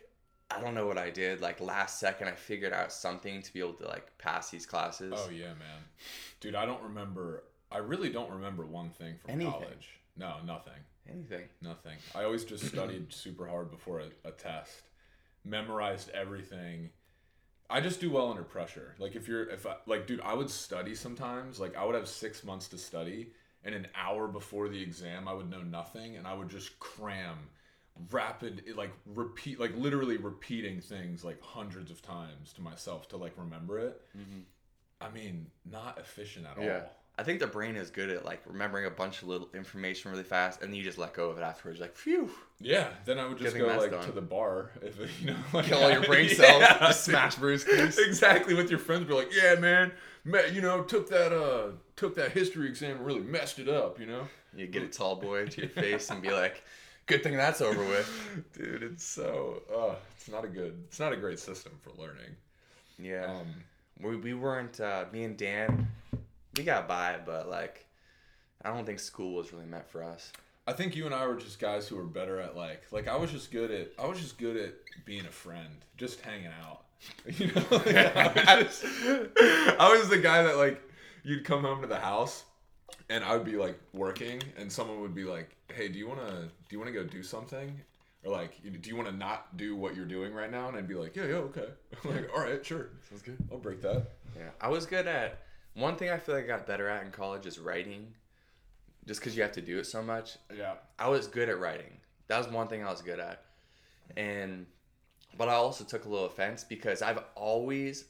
[0.52, 3.60] i don't know what i did like last second i figured out something to be
[3.60, 5.84] able to like pass these classes Oh yeah, man.
[6.42, 7.44] Dude, I don't remember.
[7.72, 9.52] I really don't remember one thing from Anything.
[9.54, 10.00] college.
[10.18, 10.82] No, nothing.
[11.08, 11.98] anything Nothing.
[12.16, 14.84] I always just studied super hard before a, a test,
[15.46, 16.90] memorized everything.
[17.70, 18.96] I just do well under pressure.
[18.98, 21.60] Like if you're, if I, like, dude, I would study sometimes.
[21.60, 23.28] Like I would have six months to study,
[23.64, 27.36] and an hour before the exam, I would know nothing, and I would just cram
[28.12, 33.34] rapid, like repeat, like literally repeating things like hundreds of times to myself to like
[33.38, 34.02] remember it.
[34.18, 34.40] Mm-hmm.
[35.02, 36.92] I mean, not efficient at yeah all.
[37.18, 40.24] i think the brain is good at like remembering a bunch of little information really
[40.26, 43.26] fast and then you just let go of it afterwards like phew Yeah, then I
[43.28, 44.04] would just go like done.
[44.04, 47.36] to the bar if you know like, kill all your brain cells Yeah, just smash
[47.38, 49.06] brewskis exactly with your friends.
[49.06, 49.94] Be like, yeah, man, ma-
[50.54, 54.00] you know, took that uh took that history exam and really messed it up.
[54.00, 56.64] You know, you get a tall boy to your face and be like
[57.06, 58.10] good thing that's over with
[58.54, 62.36] dude, it's so uh, it's not a good, it's not a great system for learning.
[63.00, 63.48] yeah Um,
[64.02, 65.88] we, we weren't uh, me and dan
[66.56, 67.86] we got by but like
[68.64, 70.32] i don't think school was really meant for us
[70.68, 73.16] I think you and I were just guys who were better at like like I
[73.16, 76.84] was just good at I was just good at being a friend, just hanging out.
[77.38, 77.96] You know, like,
[78.48, 78.86] I, was just,
[79.80, 80.82] I was the guy that like
[81.24, 82.44] you'd come home to the house
[83.10, 86.20] and I would be like working and someone would be like, "Hey, do you want
[86.28, 87.80] to do you want to go do something?"
[88.24, 90.88] Or like, "Do you want to not do what you're doing right now?" And I'd
[90.88, 91.68] be like, "Yeah, yeah, okay."
[92.04, 92.90] I'm like, "All right, sure.
[93.10, 94.04] sounds good I'll break that."
[94.38, 95.40] yeah i was good at
[95.74, 98.14] one thing i feel like i got better at in college is writing
[99.08, 100.74] just because you have to do it so much Yeah.
[101.00, 101.94] I was good at writing.
[102.28, 103.42] That was one thing I was good at.
[104.16, 104.68] And
[105.38, 108.06] but I also took a little offense because I've always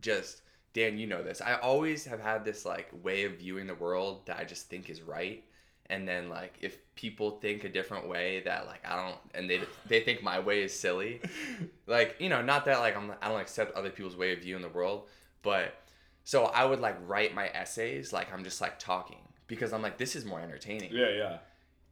[0.00, 0.42] just
[0.74, 1.40] Dan, you know this.
[1.40, 4.90] I always have had this like way of viewing the world that I just think
[4.90, 5.44] is right.
[5.86, 9.60] And then like if people think a different way that like I don't and they
[9.86, 11.20] they think my way is silly.
[11.86, 14.62] Like, you know, not that like I'm I don't accept other people's way of viewing
[14.62, 15.06] the world,
[15.42, 15.74] but
[16.24, 19.98] so I would like write my essays like I'm just like talking because I'm like
[19.98, 21.38] this is more entertaining Yeah, yeah.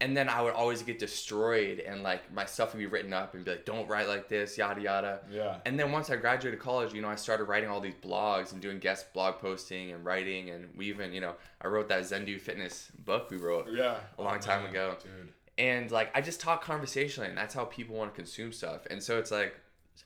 [0.03, 3.35] And then I would always get destroyed, and like my stuff would be written up
[3.35, 5.21] and be like, "Don't write like this," yada yada.
[5.31, 5.59] Yeah.
[5.65, 8.61] And then once I graduated college, you know, I started writing all these blogs and
[8.61, 12.41] doing guest blog posting and writing, and we even, you know, I wrote that Zendu
[12.41, 13.99] Fitness book we wrote, Yeah.
[14.19, 14.97] A long oh, time ago.
[15.01, 15.33] Dude.
[15.57, 18.81] and like I just talk conversationally, and that's how people want to consume stuff.
[18.91, 19.55] And so it's like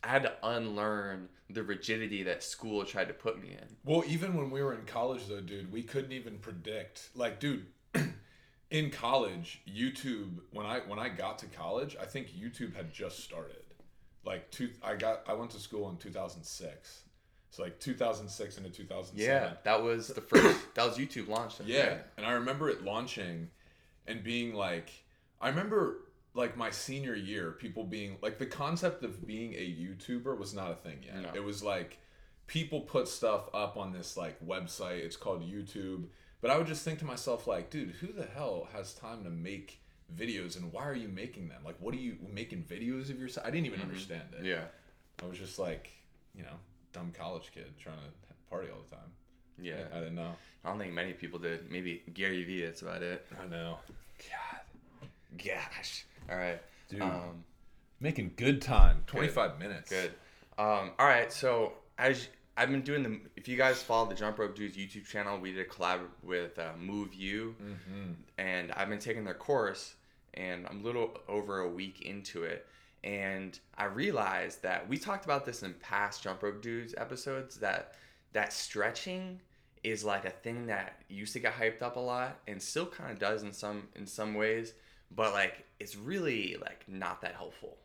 [0.04, 3.76] I had to unlearn the rigidity that school tried to put me in.
[3.84, 7.10] Well, even when we were in college, though, dude, we couldn't even predict.
[7.14, 7.66] Like, dude,
[8.70, 10.40] in college, YouTube.
[10.52, 13.62] When I when I got to college, I think YouTube had just started.
[14.24, 17.02] Like, two, I got I went to school in two thousand six.
[17.50, 19.42] So like two thousand six into two thousand seven.
[19.42, 20.74] Yeah, that was the first.
[20.74, 21.60] that was YouTube launched.
[21.64, 23.50] Yeah, and I remember it launching
[24.06, 24.90] and being like,
[25.40, 25.98] I remember
[26.34, 30.70] like my senior year, people being like, the concept of being a YouTuber was not
[30.70, 31.22] a thing yet.
[31.22, 31.30] No.
[31.34, 31.98] It was like
[32.46, 34.98] people put stuff up on this like website.
[34.98, 36.04] It's called YouTube.
[36.46, 39.30] But I would just think to myself, like, dude, who the hell has time to
[39.30, 39.80] make
[40.16, 41.60] videos and why are you making them?
[41.64, 43.44] Like, what are you making videos of yourself?
[43.44, 44.36] I didn't even understand it.
[44.36, 44.46] Mm-hmm.
[44.46, 44.64] Yeah.
[45.24, 45.90] I was just like,
[46.36, 46.54] you know,
[46.92, 49.08] dumb college kid trying to party all the time.
[49.60, 49.86] Yeah.
[49.92, 50.36] I didn't know.
[50.64, 51.68] I don't think many people did.
[51.68, 53.26] Maybe Gary Vee, that's about it.
[53.42, 53.78] I know.
[54.16, 55.44] God.
[55.44, 56.06] Gosh.
[56.30, 56.62] All right.
[56.88, 57.02] Dude.
[57.02, 57.42] Um,
[57.98, 59.02] Making good time.
[59.08, 59.90] 25 minutes.
[59.90, 60.12] Good.
[60.58, 61.32] Um, all right.
[61.32, 65.06] So as I've been doing the, if you guys follow the Jump Rope Dudes YouTube
[65.06, 68.12] channel, we did a collab with uh, MoveU, Mm-hmm.
[68.38, 69.94] and I've been taking their course,
[70.34, 72.66] and I'm a little over a week into it,
[73.04, 77.94] and I realized that we talked about this in past Jump Rope Dudes episodes that
[78.32, 79.40] that stretching
[79.84, 83.10] is like a thing that used to get hyped up a lot and still kind
[83.12, 84.72] of does in some in some ways,
[85.14, 87.76] but like it's really like not that helpful.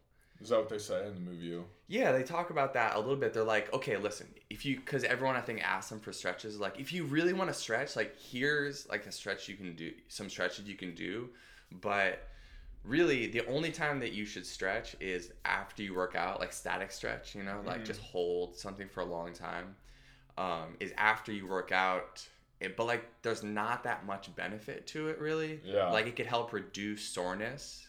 [0.41, 1.45] Is that what they say in the movie?
[1.45, 1.65] You?
[1.87, 3.33] Yeah, they talk about that a little bit.
[3.33, 6.79] They're like, okay, listen, if you, because everyone I think asks them for stretches, like,
[6.79, 10.29] if you really want to stretch, like, here's like a stretch you can do, some
[10.29, 11.29] stretches you can do,
[11.81, 12.27] but
[12.83, 16.91] really the only time that you should stretch is after you work out, like static
[16.91, 19.75] stretch, you know, like just hold something for a long time,
[20.37, 22.27] um, is after you work out.
[22.59, 25.59] It, but like, there's not that much benefit to it, really.
[25.63, 25.91] Yeah.
[25.91, 27.87] Like, it could help reduce soreness,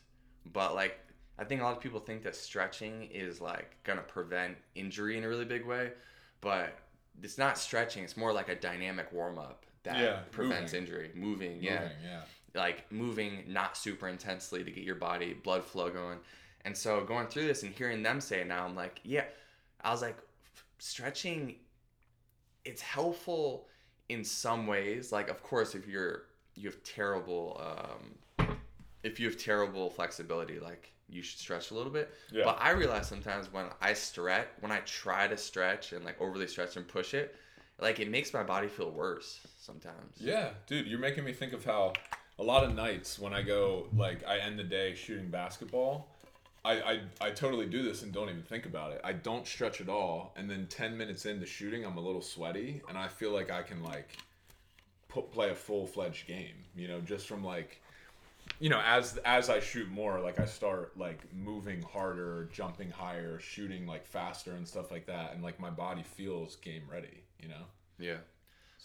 [0.53, 0.99] but like
[1.43, 5.25] I think a lot of people think that stretching is like gonna prevent injury in
[5.25, 5.93] a really big way,
[6.41, 6.79] but
[7.23, 8.05] it's not stretching.
[8.05, 10.87] It's more like a dynamic warm up that Yeah, prevents moving.
[10.87, 11.11] injury.
[11.15, 12.21] Moving, yeah, Moving, yeah.
[12.55, 16.19] like moving not super intensely to get your body blood flow going.
[16.65, 19.25] And so going through this and hearing them say it now, I'm like, yeah.
[19.85, 20.17] I was like,
[20.79, 21.57] stretching,
[22.65, 23.67] it's helpful
[24.09, 25.11] in some ways.
[25.13, 26.25] Like, of course, if you're
[26.55, 28.15] you have terrible, um,
[29.03, 32.13] if you have terrible flexibility, like you should stretch a little bit.
[32.31, 32.45] Yeah.
[32.45, 36.47] But I realize sometimes when I stretch, when I try to stretch and like overly
[36.47, 37.37] stretch and push it,
[37.81, 40.17] like it makes my body feel worse sometimes.
[40.19, 41.93] Yeah, dude, you're making me think of how
[42.39, 46.09] a lot of nights when I go, like, I end the day shooting basketball.
[46.65, 49.01] I, I, I totally do this and don't even think about it.
[49.03, 52.83] I don't stretch at all, and then ten minutes into shooting, I'm a little sweaty,
[52.89, 54.17] and I feel like I can like
[55.09, 56.55] put, play a full fledged game.
[56.77, 57.82] You know, just from like,
[58.59, 63.39] you know, as as I shoot more, like I start like moving harder, jumping higher,
[63.41, 67.25] shooting like faster and stuff like that, and like my body feels game ready.
[67.41, 67.65] You know.
[67.99, 68.19] Yeah.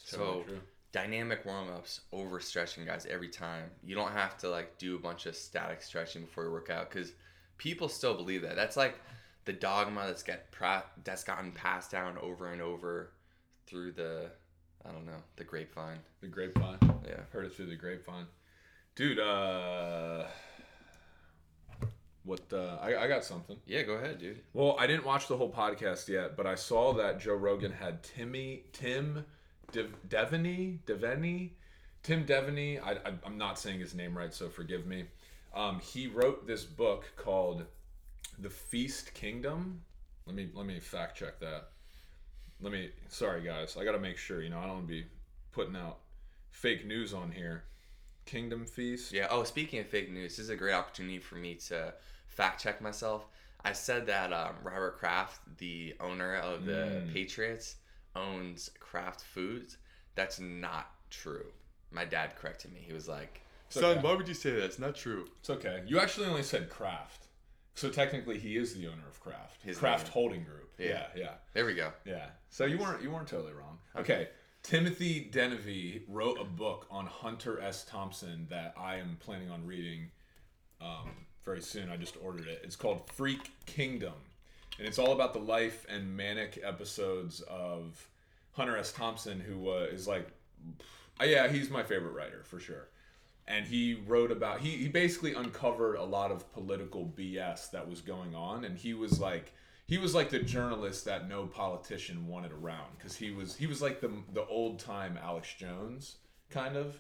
[0.10, 0.60] Totally So true.
[0.92, 3.70] dynamic warm ups overstretching, guys, every time.
[3.84, 6.90] You don't have to like do a bunch of static stretching before you work out
[6.90, 7.14] because
[7.58, 8.56] people still believe that.
[8.56, 9.00] That's like
[9.46, 13.12] the dogma that's get pra- that's gotten passed down over and over
[13.66, 14.30] through the
[14.86, 16.00] I don't know the grapevine.
[16.22, 16.78] The grapevine.
[17.06, 17.22] Yeah.
[17.32, 18.26] Heard it through the grapevine.
[18.98, 20.24] Dude, uh
[22.24, 23.56] what uh I, I got something.
[23.68, 24.40] Yeah, go ahead, dude.
[24.54, 28.02] Well, I didn't watch the whole podcast yet, but I saw that Joe Rogan had
[28.02, 29.24] Timmy Tim
[29.72, 31.52] Dev, Devaney Devaney
[32.02, 32.82] Tim Devaney.
[32.84, 35.04] I, I I'm not saying his name right, so forgive me.
[35.54, 37.66] Um, he wrote this book called
[38.40, 39.84] The Feast Kingdom.
[40.26, 41.68] Let me let me fact check that.
[42.62, 45.06] Let me sorry guys, I gotta make sure, you know, I don't wanna be
[45.52, 46.00] putting out
[46.50, 47.66] fake news on here.
[48.28, 49.12] Kingdom Feast.
[49.12, 49.28] Yeah.
[49.32, 51.94] Oh, speaking of fake news, this is a great opportunity for me to
[52.28, 53.26] fact check myself.
[53.66, 57.14] I said that um, Robert Kraft, the owner of the Mm.
[57.14, 57.78] Patriots,
[58.16, 59.78] owns Kraft Foods.
[60.16, 61.46] That's not true.
[61.92, 62.82] My dad corrected me.
[62.86, 64.00] He was like, It's okay.
[64.02, 64.64] why would you say that?
[64.64, 65.84] It's not true." It's okay.
[65.88, 67.26] You actually only said Kraft.
[67.76, 69.62] So technically he is the owner of Kraft.
[69.64, 70.14] His Kraft name.
[70.14, 70.72] Holding Group.
[70.78, 71.06] Yeah, Yeah.
[71.16, 71.32] yeah.
[71.54, 71.92] There we go.
[72.06, 72.26] Yeah.
[72.50, 73.78] So you weren't you weren't totally wrong.
[73.96, 74.30] Okay.
[74.68, 77.86] Timothy Denevi wrote a book on Hunter S.
[77.86, 80.12] Thompson that I am planning on reading
[80.82, 81.10] um,
[81.46, 81.90] very soon.
[81.90, 82.60] I just ordered it.
[82.66, 84.12] It's called Freak Kingdom.
[84.78, 88.10] And it's all about the life and manic episodes of
[88.52, 88.92] Hunter S.
[88.92, 90.28] Thompson, who uh, is like,
[91.24, 92.90] yeah, he's my favorite writer for sure.
[93.48, 98.02] And he wrote about, he, he basically uncovered a lot of political BS that was
[98.02, 98.66] going on.
[98.66, 99.54] And he was like,
[99.88, 103.82] he was like the journalist that no politician wanted around because he was he was
[103.82, 106.18] like the the old time Alex Jones
[106.50, 107.00] kind of,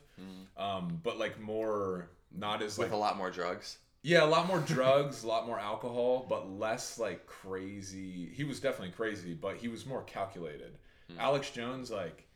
[0.57, 3.77] um, but like more not as like With a lot more drugs.
[4.03, 8.29] yeah, a lot more drugs, a lot more alcohol, but less like crazy.
[8.33, 10.77] He was definitely crazy, but he was more calculated.
[11.17, 12.27] Alex Jones, like,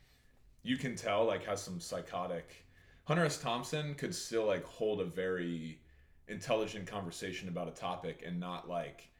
[0.62, 2.64] you can tell, like, has some psychotic.
[3.04, 3.36] Hunter S.
[3.36, 5.78] Thompson could still like hold a very
[6.28, 9.10] intelligent conversation about a topic and not like,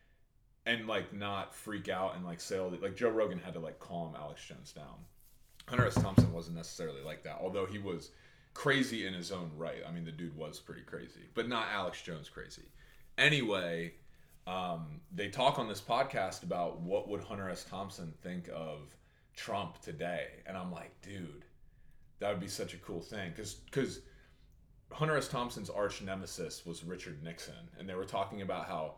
[0.66, 4.14] and like not freak out and like say like Joe Rogan had to like calm
[4.18, 5.04] Alex Jones down.
[5.68, 5.94] Hunter S.
[5.94, 8.10] Thompson wasn't necessarily like that, although he was
[8.54, 9.82] crazy in his own right.
[9.86, 12.62] I mean, the dude was pretty crazy, but not Alex Jones crazy.
[13.16, 13.94] Anyway,
[14.46, 17.64] um, they talk on this podcast about what would Hunter S.
[17.64, 18.94] Thompson think of
[19.36, 21.44] Trump today, and I'm like, dude,
[22.18, 24.00] that would be such a cool thing, because because
[24.90, 25.28] Hunter S.
[25.28, 28.94] Thompson's arch nemesis was Richard Nixon, and they were talking about how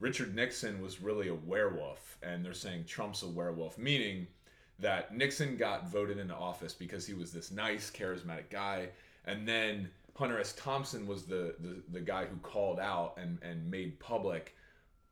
[0.00, 4.26] Richard Nixon was really a werewolf, and they're saying Trump's a werewolf, meaning
[4.78, 8.88] that Nixon got voted into office because he was this nice, charismatic guy,
[9.24, 10.52] and then Hunter S.
[10.54, 14.54] Thompson was the the, the guy who called out and, and made public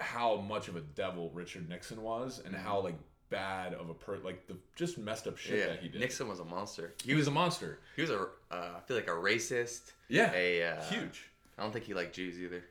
[0.01, 2.97] how much of a devil Richard Nixon was and how like
[3.31, 6.01] bad of a per like the just messed up shit Yeah, that he did.
[6.01, 6.95] Nixon was a monster.
[7.05, 7.79] he was a monster.
[7.97, 8.21] He was a,
[8.51, 9.93] uh, I feel like a racist.
[10.09, 11.31] Yeah, A uh, huge.
[11.57, 12.65] I don't think he liked Jews either.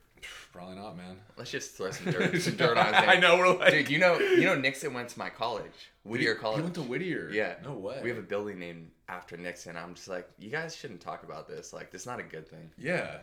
[0.51, 1.17] Probably not, man.
[1.37, 3.03] Let's just throw some dirt, some dirt on his.
[3.07, 6.35] I know we're like Dude, you know, you know, Nixon went to my college, Whittier
[6.35, 6.57] College.
[6.57, 7.29] He went to Whittier.
[7.31, 7.55] Yeah.
[7.63, 7.99] No way.
[8.03, 9.77] We have a building named after Nixon.
[9.77, 11.73] I'm just like, you guys shouldn't talk about this.
[11.73, 12.69] Like, it's not a good thing.
[12.77, 13.17] Yeah.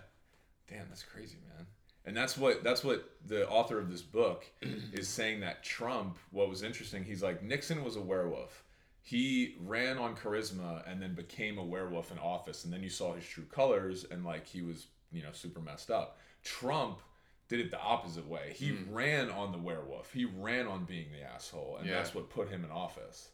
[0.69, 1.67] Damn, that's crazy, man.
[2.07, 4.47] And that's what that's what the author of this book
[4.93, 8.65] is saying that Trump, what was interesting, he's like Nixon was a werewolf.
[9.03, 13.15] He ran on charisma and then became a werewolf in office and then you saw
[13.15, 16.19] his true colors and like he was, you know, super messed up.
[16.43, 17.01] Trump
[17.49, 18.53] did it the opposite way.
[18.57, 20.13] He ran on the werewolf.
[20.13, 21.95] He ran on being the asshole and Yeah.
[21.97, 23.29] that's what put him in office.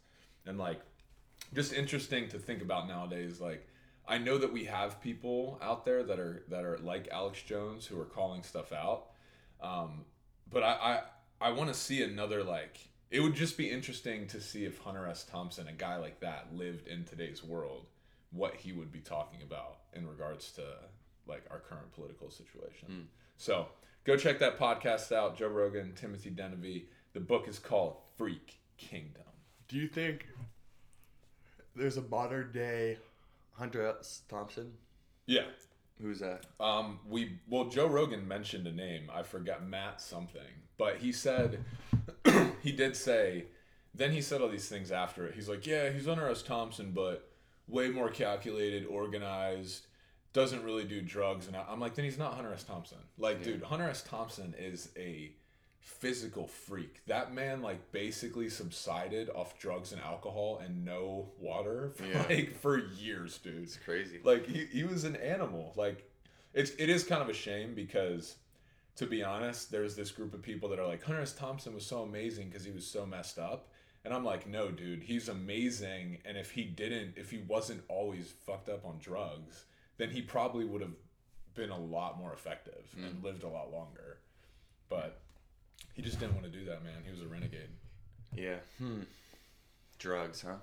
[0.46, 0.80] And like
[1.54, 3.66] just interesting to think about nowadays like
[4.08, 7.86] I know that we have people out there that are that are like Alex Jones
[7.86, 9.06] who are calling stuff out,
[9.60, 10.04] um,
[10.50, 11.02] but I
[11.40, 12.78] I, I want to see another like.
[13.10, 15.24] It would just be interesting to see if Hunter S.
[15.24, 17.86] Thompson, a guy like that, lived in today's world,
[18.30, 20.62] what he would be talking about in regards to
[21.26, 23.08] like our current political situation.
[23.36, 23.66] So
[24.04, 25.36] go check that podcast out.
[25.36, 26.84] Joe Rogan, Timothy Denevi.
[27.12, 29.22] The book is called Freak Kingdom.
[29.68, 30.26] Do you think
[31.74, 32.98] there's a modern day
[33.52, 34.22] Hunter S.
[34.28, 34.72] Thompson?
[35.26, 35.46] Yeah,
[36.00, 36.44] Who's that?
[36.60, 39.10] Um, we well, Joe Rogan mentioned a name.
[39.12, 40.42] I forgot Matt something,
[40.76, 41.64] but he said
[42.62, 43.46] he did say.
[43.94, 45.34] Then he said all these things after it.
[45.34, 46.42] He's like, yeah, he's Hunter S.
[46.42, 47.30] Thompson, but
[47.66, 49.86] way more calculated, organized,
[50.36, 51.46] doesn't really do drugs.
[51.48, 52.62] And I- I'm like, then he's not Hunter S.
[52.62, 52.98] Thompson.
[53.18, 54.02] Like, dude, Hunter S.
[54.02, 55.32] Thompson is a
[55.80, 57.00] physical freak.
[57.06, 62.24] That man like basically subsided off drugs and alcohol and no water for Yeah.
[62.28, 64.20] like for years, dude It's crazy.
[64.24, 66.10] like he, he was an animal like
[66.52, 68.36] it's it is kind of a shame because
[68.96, 71.84] to be honest there's this group of people that are like hunter s thompson was
[71.86, 73.68] so amazing because he was so messed up
[74.04, 78.32] and i'm like no dude he's amazing and if he didn't if he wasn't always
[78.46, 79.64] fucked up on drugs
[79.98, 80.92] then he probably would have
[81.54, 84.18] been a lot more effective and lived a lot longer
[84.88, 85.20] but
[85.94, 87.68] he just didn't want to do that man he was a renegade
[88.34, 88.56] Yeah.
[88.78, 89.00] Hmm.
[89.98, 90.56] Drugs, huh?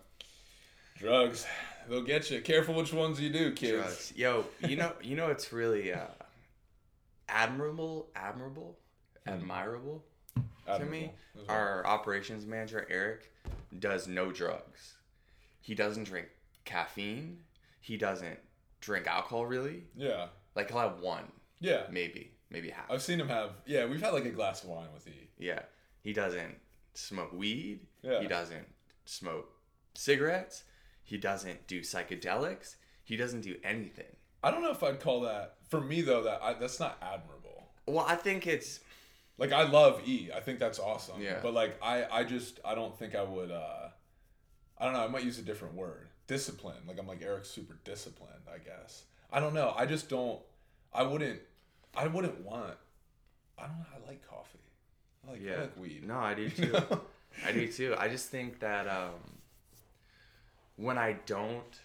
[0.99, 1.45] drugs
[1.89, 4.13] they'll get you careful which ones you do kids Drugs.
[4.15, 6.05] Yo, you know, you know, it's really uh,
[7.27, 8.77] admirable, admirable,
[9.25, 10.03] admirable
[10.67, 11.11] to me.
[11.11, 11.13] Admirable.
[11.35, 11.49] Right.
[11.49, 13.31] Our operations manager Eric
[13.79, 14.93] does no drugs.
[15.61, 16.27] He doesn't drink
[16.65, 17.39] caffeine.
[17.81, 18.37] He doesn't
[18.83, 19.83] drink alcohol really.
[19.95, 21.25] yeah Like he'll have one,
[21.59, 22.91] yeah maybe, maybe half.
[22.91, 23.51] I've seen him have.
[23.65, 25.29] Yeah, we've had like a glass of wine with E.
[25.39, 25.61] Yeah.
[26.01, 26.55] He doesn't
[26.93, 27.79] smoke weed.
[28.01, 28.19] Yeah.
[28.21, 28.67] He doesn't
[29.05, 29.47] smoke
[29.95, 30.63] cigarettes.
[31.03, 32.75] He doesn't do psychedelics.
[33.03, 34.15] He doesn't do anything.
[34.43, 36.23] I don't know if I'd call that for me though.
[36.23, 37.69] That I, that's not admirable.
[37.87, 38.79] Well, I think it's
[39.37, 40.29] Like I love E.
[40.35, 41.21] I think that's awesome.
[41.21, 41.39] Yeah.
[41.41, 43.51] But like I, I just I don't think I would.
[43.51, 43.87] uh
[44.77, 45.03] I don't know.
[45.03, 46.09] I might use a different word.
[46.27, 46.77] Discipline.
[46.87, 48.43] Like I'm like Eric's super disciplined.
[48.53, 49.03] I guess.
[49.31, 49.73] I don't know.
[49.77, 50.39] I just don't.
[50.93, 51.39] I wouldn't.
[51.95, 52.75] I wouldn't want.
[53.57, 53.85] I don't know.
[53.95, 54.59] I like coffee.
[55.27, 55.61] I like, I yeah.
[55.61, 56.07] like weed.
[56.07, 56.71] No, I do You too.
[56.71, 57.01] know?
[57.45, 57.95] I do too.
[57.97, 59.13] I just think that um,
[60.75, 61.79] when I don't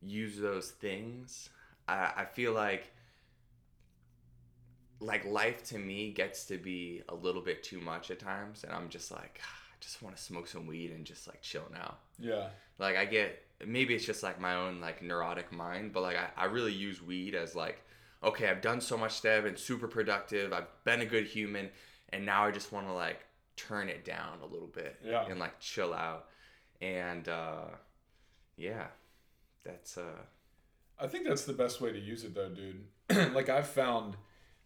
[0.00, 1.48] use those things,
[1.88, 2.88] I, I feel like
[5.00, 8.72] like life to me gets to be a little bit too much at times, and
[8.72, 11.66] I'm just like, "Ah, I just want to smoke some weed and just like chill
[11.72, 11.96] now.
[12.18, 12.48] Yeah.
[12.82, 16.28] Like I get maybe it's just like my own like neurotic mind, but like I,
[16.36, 17.80] I really use weed as like,
[18.22, 21.70] okay, I've done so much today, I've been super productive, I've been a good human,
[22.10, 23.20] and now I just want to like
[23.56, 25.24] turn it down a little bit Yeah.
[25.28, 26.26] and like chill out.
[26.80, 27.64] And uh
[28.56, 28.86] yeah.
[29.64, 30.22] That's uh
[30.98, 32.84] I think that's the best way to use it though, dude.
[33.34, 34.16] like I've found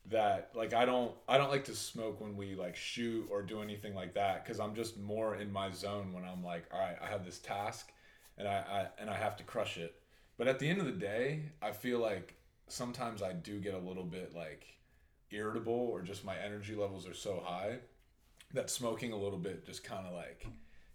[0.08, 3.60] that like I don't I don't like to smoke when we like shoot or do
[3.60, 6.96] anything like that cuz I'm just more in my zone when I'm like, all right,
[7.02, 7.92] I have this task
[8.38, 9.94] and I, I and I have to crush it.
[10.38, 12.34] But at the end of the day, I feel like
[12.68, 14.66] sometimes I do get a little bit like
[15.30, 17.78] irritable or just my energy levels are so high
[18.54, 20.46] that smoking a little bit just kind of like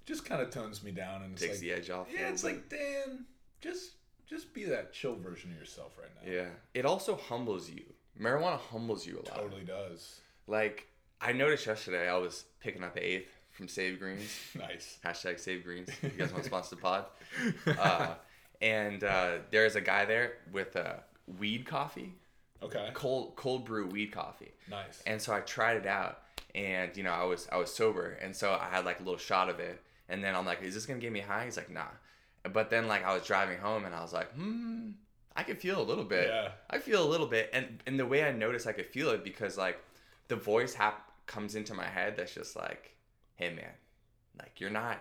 [0.06, 2.08] just kind of tones me down and it's takes like the edge off.
[2.12, 2.54] yeah, it's bit.
[2.54, 3.26] like, Dan,
[3.60, 3.92] just
[4.28, 6.32] just be that chill version of yourself right now.
[6.32, 6.48] Yeah.
[6.74, 7.84] It also humbles you.
[8.20, 9.36] Marijuana humbles you a lot.
[9.36, 10.22] Totally does.
[10.48, 10.88] Like
[11.20, 14.30] I noticed yesterday I was picking up eighth from Save Greens.
[14.58, 14.98] Nice.
[15.06, 15.90] Hashtag Save Greens.
[16.02, 17.06] If you guys want to sponsor the pod.
[17.68, 18.16] Uh,
[18.62, 20.94] and uh, there's a guy there with uh,
[21.40, 22.14] weed coffee,
[22.64, 22.90] Okay.
[22.94, 24.52] cold cold brew weed coffee.
[24.70, 25.02] Nice.
[25.08, 26.20] And so I tried it out,
[26.54, 29.18] and you know I was I was sober, and so I had like a little
[29.18, 31.46] shot of it, and then I'm like, is this gonna get me high?
[31.46, 31.86] He's like, nah.
[32.54, 34.90] But then like I was driving home, and I was like, hmm,
[35.36, 36.28] I could feel a little bit.
[36.28, 36.50] Yeah.
[36.70, 39.24] I feel a little bit, and and the way I noticed I could feel it
[39.24, 39.80] because like
[40.28, 42.92] the voice hap- comes into my head that's just like,
[43.42, 43.74] hey man,
[44.38, 45.00] like you're not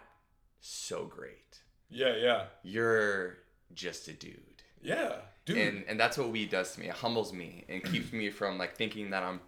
[0.60, 1.58] so great.
[1.90, 2.44] Yeah, yeah.
[2.62, 3.36] You're
[3.74, 4.40] just a dude.
[4.82, 5.16] Yeah.
[5.44, 5.58] Dude.
[5.58, 6.88] And and that's what weed does to me.
[6.88, 9.40] It humbles me and keeps me from like thinking that I'm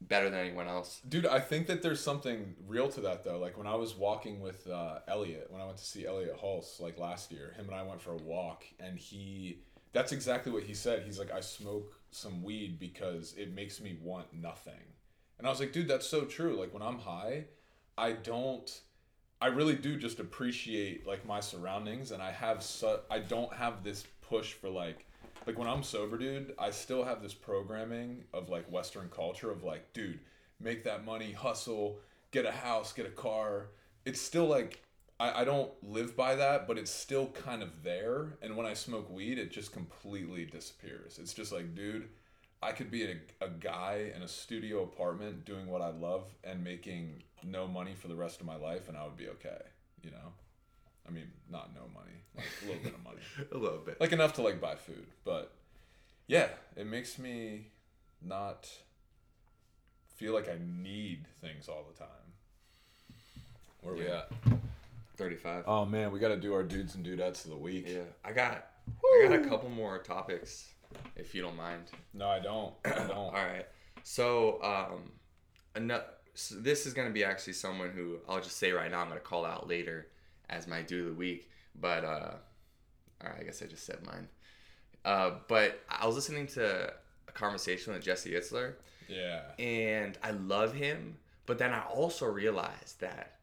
[0.00, 1.00] better than anyone else.
[1.08, 3.38] Dude, I think that there's something real to that though.
[3.38, 6.80] Like when I was walking with uh, Elliot, when I went to see Elliot Hulse
[6.80, 9.62] like last year, him and I went for a walk, and he,
[9.92, 11.02] that's exactly what he said.
[11.04, 14.92] He's like, I smoke some weed because it makes me want nothing,
[15.38, 16.58] and I was like, dude, that's so true.
[16.58, 17.46] Like when I'm high,
[17.96, 18.80] I don't,
[19.40, 23.84] I really do just appreciate like my surroundings, and I have su- I don't have
[23.84, 25.06] this push for like
[25.46, 29.64] like when I'm sober, dude, I still have this programming of like Western culture of
[29.64, 30.20] like, dude,
[30.60, 31.98] make that money, hustle,
[32.30, 33.68] get a house, get a car.
[34.04, 34.82] It's still like
[35.18, 38.38] I, I don't live by that, but it's still kind of there.
[38.42, 41.18] And when I smoke weed, it just completely disappears.
[41.20, 42.08] It's just like, dude,
[42.62, 46.62] I could be a, a guy in a studio apartment doing what I love and
[46.62, 49.60] making no money for the rest of my life, and I would be okay.
[50.02, 50.32] You know,
[51.06, 53.18] I mean, not no money, like a little bit of money
[53.52, 54.00] A little bit.
[54.00, 55.52] like enough to like buy food but
[56.26, 57.66] yeah it makes me
[58.24, 58.68] not
[60.16, 62.08] feel like i need things all the time
[63.82, 64.30] where are we at
[65.16, 65.64] 35.
[65.66, 68.02] oh man we gotta do our dudes and dudettes of the week Yeah.
[68.24, 68.66] I got
[69.04, 70.68] I got a couple more topics
[71.16, 71.84] if you don't mind.
[72.14, 73.66] no i don't i don't All right.
[74.04, 75.10] So, um
[75.76, 76.02] ano-
[76.34, 79.08] so this is going to be actually someone who I'll just say right now I'm
[79.08, 80.06] going to call out later
[80.48, 82.32] as my dude of the week, but uh
[83.22, 84.28] all right, I guess I just said mine.
[85.04, 86.92] Uh, but I was listening to
[87.28, 88.74] a conversation with Jesse Itzler,
[89.08, 91.16] yeah and I love him.
[91.46, 93.38] But then I also realized that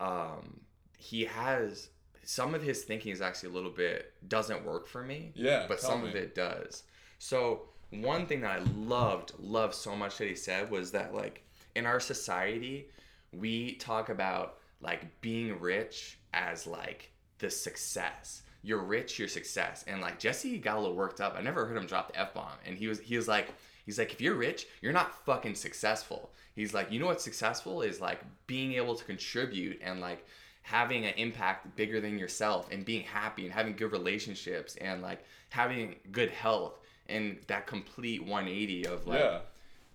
[0.00, 0.60] um,
[0.98, 1.88] he has
[2.24, 5.32] some of his thinking is actually a little bit doesn't work for me.
[5.34, 6.08] Yeah, but some me.
[6.08, 6.84] of it does.
[7.18, 11.44] So one thing that I loved, loved so much that he said was that like
[11.74, 12.88] in our society,
[13.32, 18.42] we talk about like being rich as like the success.
[18.62, 19.84] You're rich, you're success.
[19.88, 21.34] And like Jesse got a little worked up.
[21.36, 22.52] I never heard him drop the F bomb.
[22.66, 23.54] And he was he was like
[23.84, 26.30] he's like if you're rich, you're not fucking successful.
[26.54, 30.26] He's like, you know what's successful is like being able to contribute and like
[30.62, 35.24] having an impact bigger than yourself and being happy and having good relationships and like
[35.48, 39.40] having good health and that complete 180 of like yeah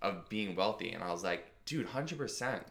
[0.01, 0.91] of being wealthy.
[0.91, 2.61] And I was like, dude, 100%.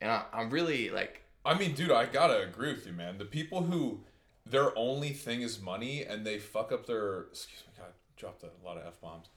[0.00, 3.16] And I, I'm really like, i mean dude i gotta agree with you man.
[3.18, 4.00] The people who
[4.44, 8.50] their only thing is money and they fuck up their excuse me god dropped a
[8.64, 9.28] lot of f-bombs.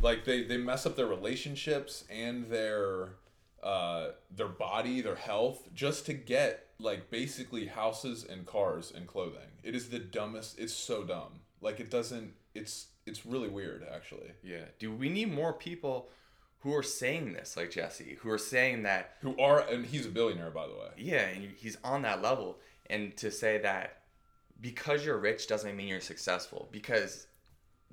[0.00, 3.10] Like they they mess up their relationships and their
[3.62, 9.50] uh their body their health just to get like basically houses and cars and clothing.
[9.62, 11.40] It is the dumbest it's so dumb.
[11.60, 14.32] Like it doesn't it's it's really weird actually.
[14.42, 16.10] Yeah, do we need more people
[16.60, 20.10] who are saying this like Jesse, who are saying that who are and he's a
[20.10, 22.58] billionaire by the way yeah, and he's on that level.
[22.90, 23.98] And to say that
[24.60, 26.68] because you're rich doesn't mean you're successful.
[26.72, 27.26] Because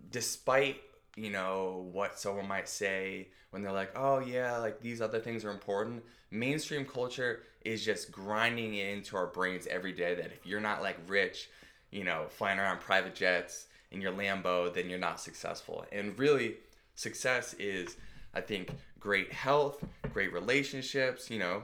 [0.09, 0.77] despite,
[1.15, 5.45] you know, what someone might say when they're like, oh, yeah, like these other things
[5.45, 10.45] are important, mainstream culture is just grinding it into our brains every day that if
[10.45, 11.49] you're not like rich,
[11.91, 15.85] you know, flying around private jets in your Lambo, then you're not successful.
[15.91, 16.57] And really,
[16.95, 17.95] success is,
[18.35, 18.69] I think,
[18.99, 19.83] great health,
[20.13, 21.63] great relationships, you know,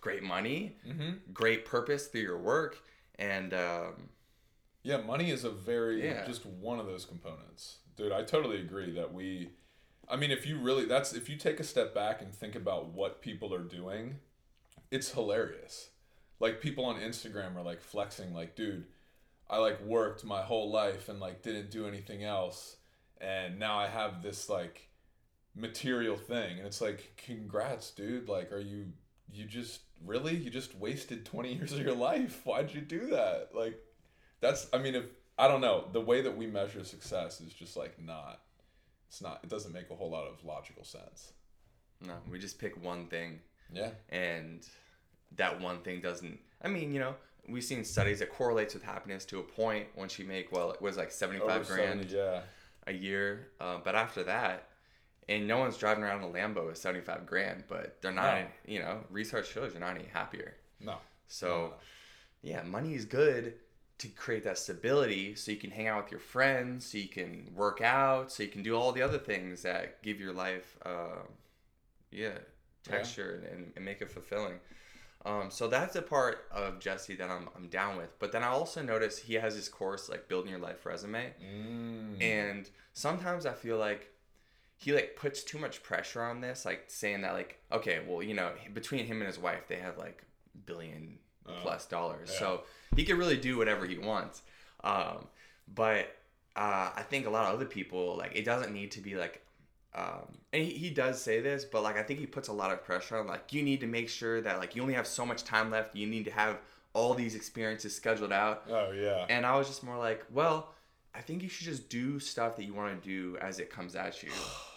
[0.00, 0.76] great money,
[1.32, 2.78] great purpose through your work,
[3.18, 4.08] and um,
[4.82, 6.24] Yeah, money is a very Yeah.
[6.26, 7.78] just one of those components.
[7.96, 9.50] Dude, I totally agree that we
[10.08, 12.86] I mean if you really that's if you take a step back and think about
[12.86, 14.20] what people are doing,
[14.90, 15.90] it's hilarious.
[16.40, 18.86] Like people on Instagram are like flexing like, dude,
[19.50, 22.76] I like worked my whole life and like didn't do anything else
[23.20, 24.87] and now I have this like
[25.58, 26.58] material thing.
[26.58, 28.28] And it's like congrats dude.
[28.28, 28.86] Like are you
[29.32, 30.34] you just really?
[30.34, 32.40] You just wasted 20 years of your life?
[32.44, 33.50] Why'd you do that?
[33.54, 33.78] Like
[34.40, 35.04] that's i mean if
[35.38, 35.84] i don't know.
[35.92, 38.40] The way that we measure success is just like not
[39.08, 41.32] it's not it doesn't make a whole lot of logical sense.
[42.06, 43.40] No, we just pick one thing,
[43.72, 43.90] yeah.
[44.10, 44.64] And
[45.36, 46.38] that one thing doesn't.
[46.62, 47.14] I mean, you know,
[47.48, 49.86] we've seen studies that correlates with happiness to a point.
[49.96, 52.40] Once you make well, it was like seventy five Over grand 70, yeah.
[52.86, 54.67] a year, uh, but after that.
[55.28, 58.38] And no one's driving around a Lambo with seventy five grand, but they're not.
[58.40, 58.46] No.
[58.66, 60.54] You know, research shows you're not any happier.
[60.80, 61.74] no So, No,
[62.42, 63.54] yeah, money is good,
[63.98, 67.50] to create that stability so you can hang out with your friends, so you can
[67.54, 71.20] work out, so you can do all the other things that give your life, uh,
[72.12, 72.38] yeah,
[72.84, 74.60] texture and, and make it fulfilling.
[75.26, 78.16] Um, so that's the part of Jesse that I'm, I'm down with.
[78.20, 82.22] But then I also notice he has this course like building your life resume, Mm.
[82.22, 84.10] and sometimes I feel like
[84.78, 88.34] he like puts too much pressure on this, like saying that like okay, well you
[88.34, 90.24] know between him and his wife they have like
[90.66, 91.18] billion
[91.48, 92.38] Oh, plus dollars, yeah.
[92.38, 92.62] so
[92.94, 94.42] he can really do whatever he wants.
[94.84, 95.26] Um,
[95.74, 96.14] but
[96.56, 99.42] uh, I think a lot of other people like it doesn't need to be like.
[99.94, 102.70] Um, and he, he does say this, but like I think he puts a lot
[102.70, 105.24] of pressure on like you need to make sure that like you only have so
[105.24, 105.96] much time left.
[105.96, 106.58] You need to have
[106.92, 108.64] all these experiences scheduled out.
[108.70, 109.24] oh yeah.
[109.30, 110.74] And I was just more like, well,
[111.14, 113.96] I think you should just do stuff that you want to do as it comes
[113.96, 114.30] at you.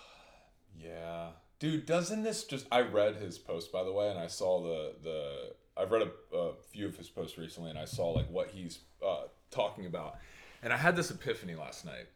[0.79, 2.65] Yeah, dude, doesn't this just?
[2.71, 5.53] I read his post by the way, and I saw the the.
[5.77, 8.79] I've read a, a few of his posts recently, and I saw like what he's
[9.05, 10.17] uh, talking about,
[10.61, 12.07] and I had this epiphany last night.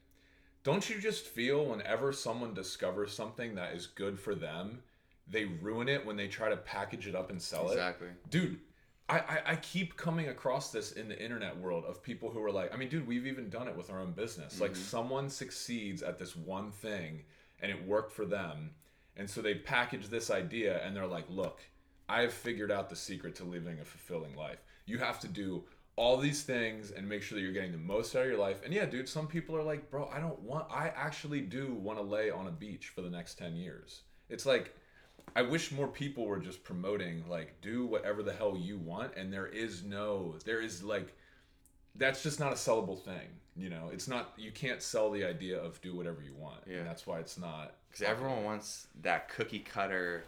[0.64, 4.80] Don't you just feel whenever someone discovers something that is good for them,
[5.28, 7.74] they ruin it when they try to package it up and sell it?
[7.74, 8.08] Exactly.
[8.30, 8.60] dude
[9.08, 12.52] I, I i keep coming across this in the internet world of people who are
[12.52, 16.02] like i mean dude we've even done it with our own business like someone succeeds
[16.02, 17.24] at this one thing
[17.62, 18.72] and it worked for them.
[19.18, 21.62] And so they package this idea and they're like look
[22.08, 24.60] i have figured out the secret to living a fulfilling life.
[24.86, 25.64] You have to do
[25.96, 28.62] all these things and make sure that you're getting the most out of your life.
[28.64, 31.98] And yeah dude some people are like bro i don't want i actually do want
[31.98, 34.02] to lay on a beach for the next 10 years.
[34.30, 34.76] It's like
[35.36, 39.32] I wish more people were just promoting like do whatever the hell you want and
[39.34, 41.16] there is no there is like
[41.98, 43.90] that's just not a sellable thing, you know.
[43.92, 46.62] It's not you can't sell the idea of do whatever you want.
[46.68, 46.78] Yeah.
[46.78, 50.24] And that's why it's not Because everyone wants that cookie cutter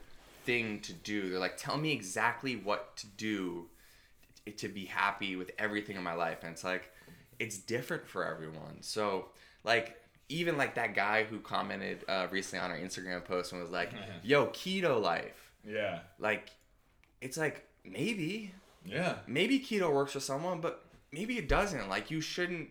[0.46, 1.30] thing to do.
[1.30, 3.68] They're like, tell me exactly what to do
[4.56, 6.38] to be happy with everything in my life.
[6.44, 6.90] And it's like,
[7.38, 8.78] it's different for everyone.
[8.82, 9.26] So,
[9.66, 9.98] like,
[10.30, 13.92] even like that guy who commented uh, recently on our Instagram post and was like,
[14.24, 15.52] yo, keto life.
[15.68, 16.00] Yeah.
[16.18, 16.50] Like,
[17.20, 18.54] it's like, maybe,
[18.86, 19.16] Yeah.
[19.28, 21.90] maybe keto works for someone, but maybe it doesn't.
[21.90, 22.70] Like you shouldn't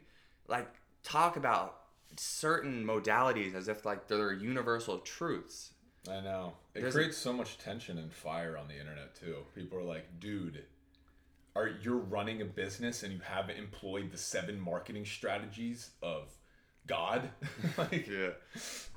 [0.49, 0.69] like
[1.03, 1.77] talk about
[2.17, 5.73] certain modalities as if like they're universal truths.
[6.09, 6.53] I know.
[6.75, 9.39] It There's- creates so much tension and fire on the internet too.
[9.55, 10.65] People are like, dude,
[11.57, 16.29] are you're running a business and you haven't employed the seven marketing strategies of
[16.87, 17.29] God?
[17.79, 18.31] like Yeah.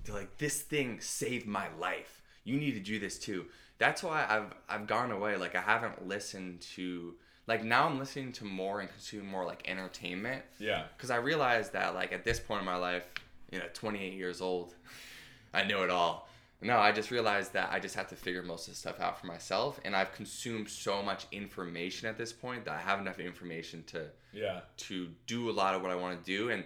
[0.04, 2.22] They're like, this thing saved my life.
[2.44, 3.46] You need to do this too.
[3.80, 5.36] That's why I've I've gone away.
[5.38, 7.16] Like I haven't listened to
[7.50, 10.44] like now I'm listening to more and consuming more like entertainment.
[10.60, 10.84] Yeah.
[10.96, 13.06] Because I realized that like at this point in my life,
[13.52, 14.76] you know, 28 years old,
[15.54, 16.30] I know it all.
[16.62, 19.20] No, I just realized that I just have to figure most of the stuff out
[19.20, 23.18] for myself, and I've consumed so much information at this point that I have enough
[23.20, 24.60] information to Yeah.
[24.90, 26.64] to do a lot of what I want to do, and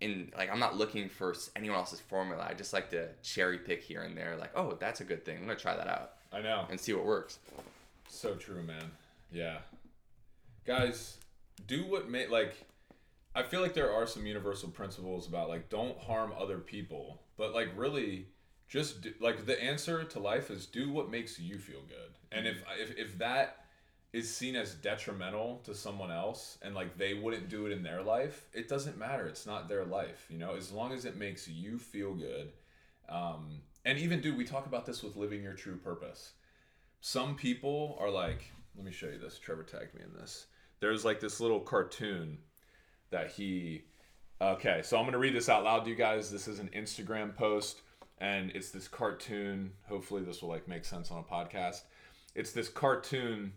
[0.00, 2.44] in like I'm not looking for anyone else's formula.
[2.48, 4.34] I just like to cherry pick here and there.
[4.36, 5.36] Like, oh, that's a good thing.
[5.36, 6.66] I'm gonna try that out I know.
[6.70, 7.38] and see what works.
[8.08, 8.90] So true, man.
[9.30, 9.58] Yeah.
[10.66, 11.18] Guys,
[11.66, 12.66] do what may like
[13.34, 17.52] I feel like there are some universal principles about like don't harm other people, but
[17.52, 18.28] like really
[18.68, 22.14] just do, like the answer to life is do what makes you feel good.
[22.32, 23.66] And if if if that
[24.12, 28.02] is seen as detrimental to someone else and like they wouldn't do it in their
[28.02, 29.26] life, it doesn't matter.
[29.26, 32.52] It's not their life, you know, as long as it makes you feel good.
[33.08, 36.32] Um and even dude, we talk about this with living your true purpose
[37.00, 40.46] some people are like let me show you this trevor tagged me in this
[40.84, 42.36] there's like this little cartoon
[43.08, 43.84] that he
[44.42, 46.30] okay so i'm to read this out loud to you guys.
[46.30, 47.80] This is an instagram post
[48.18, 49.72] and it's this cartoon.
[49.88, 51.82] Hopefully this will like make sense on a podcast.
[52.34, 53.54] It's this cartoon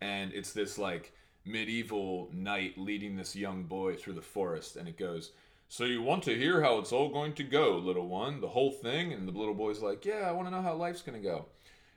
[0.00, 1.12] and it's this like
[1.44, 5.32] medieval knight leading this young boy through the forest and it goes
[5.68, 8.40] so you want to hear how it's all going to go little one?
[8.40, 11.02] The whole thing and the little boy's like yeah i want to know how life's
[11.02, 11.44] going to go.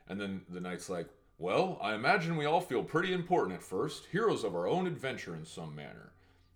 [0.08, 1.08] And then the knight's like,
[1.38, 5.34] Well, I imagine we all feel pretty important at first, heroes of our own adventure
[5.34, 6.12] in some manner.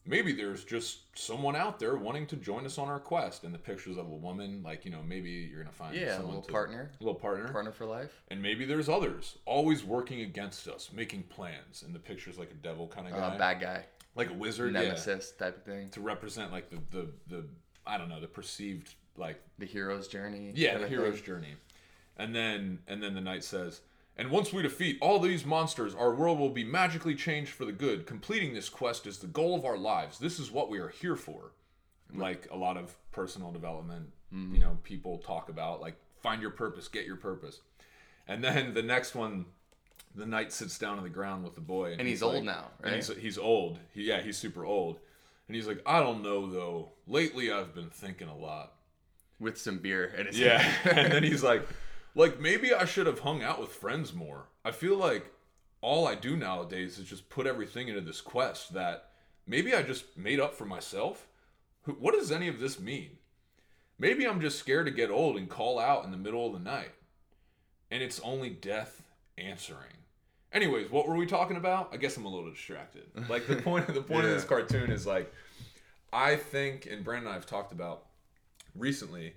[0.09, 3.43] Maybe there's just someone out there wanting to join us on our quest.
[3.43, 6.19] And the pictures of a woman, like, you know, maybe you're going to find Yeah,
[6.19, 7.49] a little to- partner, A little partner.
[7.49, 8.23] partner for life.
[8.29, 11.83] And maybe there's others, always working against us, making plans.
[11.85, 13.19] And the picture's like a devil kind of guy.
[13.19, 14.75] Uh, bad guy, like a wizard.
[14.75, 14.83] yeah.
[14.83, 15.89] nemesis type of thing.
[15.91, 17.45] To represent, like, the, the, the,
[17.85, 20.53] I don't know, the perceived, like, The hero's journey.
[20.55, 21.25] yeah, the hero's thing.
[21.25, 21.55] journey.
[22.17, 23.81] And then and then the knight says,
[24.17, 27.73] "And once we defeat all these monsters, our world will be magically changed for the
[27.73, 28.07] good.
[28.07, 30.19] Completing this quest is the goal of our lives.
[30.19, 31.53] This is what we are here for."
[32.15, 34.55] Like a lot of personal development, mm-hmm.
[34.55, 37.61] you know, people talk about like find your purpose, get your purpose.
[38.29, 39.47] And then the next one
[40.17, 42.71] the knight sits down on the ground with the boy, And he's old like- now,
[42.83, 42.97] and right?
[42.97, 43.79] he's, he's old.
[43.93, 44.99] He, yeah, he's super old,
[45.47, 46.93] and he's like, I don't know though.
[47.07, 48.73] Lately, I've been thinking a lot.
[49.39, 51.69] with some beer his Yeah, and then he's like,
[52.17, 54.49] like maybe I should have hung out with friends more.
[54.65, 55.31] I feel like
[55.81, 59.11] all I do nowadays is just put everything into this quest that
[59.47, 61.29] maybe I just made up for myself.
[61.85, 63.11] What does any of this mean?
[63.99, 66.59] Maybe I'm just scared to get old and call out in the middle of the
[66.59, 66.93] night.
[67.91, 69.03] And it's only death
[69.39, 69.93] answering.
[70.53, 71.91] Anyways, what were we talking about?
[71.93, 73.05] I guess I'm a little distracted.
[73.29, 75.33] Like the point the point of this cartoon is like
[76.13, 78.07] I think and Brandon and I have talked about
[78.75, 79.35] recently,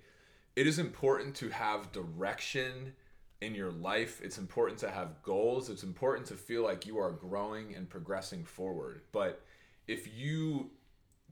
[0.60, 2.92] it is important to have direction
[3.40, 4.20] in your life.
[4.22, 5.70] It's important to have goals.
[5.70, 9.04] It's important to feel like you are growing and progressing forward.
[9.14, 9.42] But
[9.88, 10.72] if you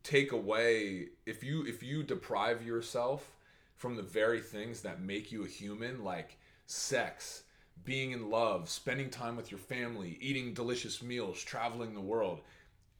[0.03, 3.35] take away if you if you deprive yourself
[3.75, 7.43] from the very things that make you a human like sex
[7.83, 12.39] being in love spending time with your family eating delicious meals traveling the world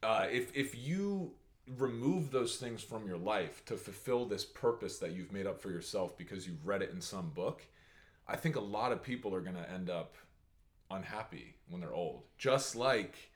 [0.02, 1.32] uh, if if you
[1.76, 5.70] remove those things from your life to fulfill this purpose that you've made up for
[5.70, 7.62] yourself because you've read it in some book
[8.26, 10.14] i think a lot of people are going to end up
[10.90, 13.30] unhappy when they're old just like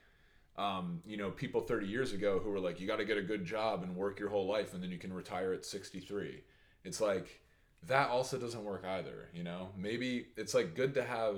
[0.57, 3.23] um, you know, people 30 years ago who were like, you got to get a
[3.23, 6.43] good job and work your whole life and then you can retire at 63.
[6.85, 7.41] It's like,
[7.85, 9.71] that also doesn't work either, you know?
[9.77, 11.37] Maybe it's like good to have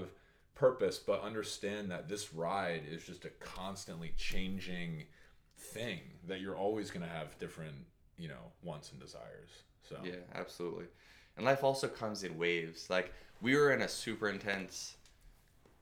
[0.55, 5.05] purpose, but understand that this ride is just a constantly changing
[5.65, 7.75] thing that you're always going to have different,
[8.19, 9.51] you know, wants and desires.
[9.89, 10.87] So, Yeah, absolutely.
[11.37, 12.89] And life also comes in waves.
[12.91, 14.97] Like we were in a super intense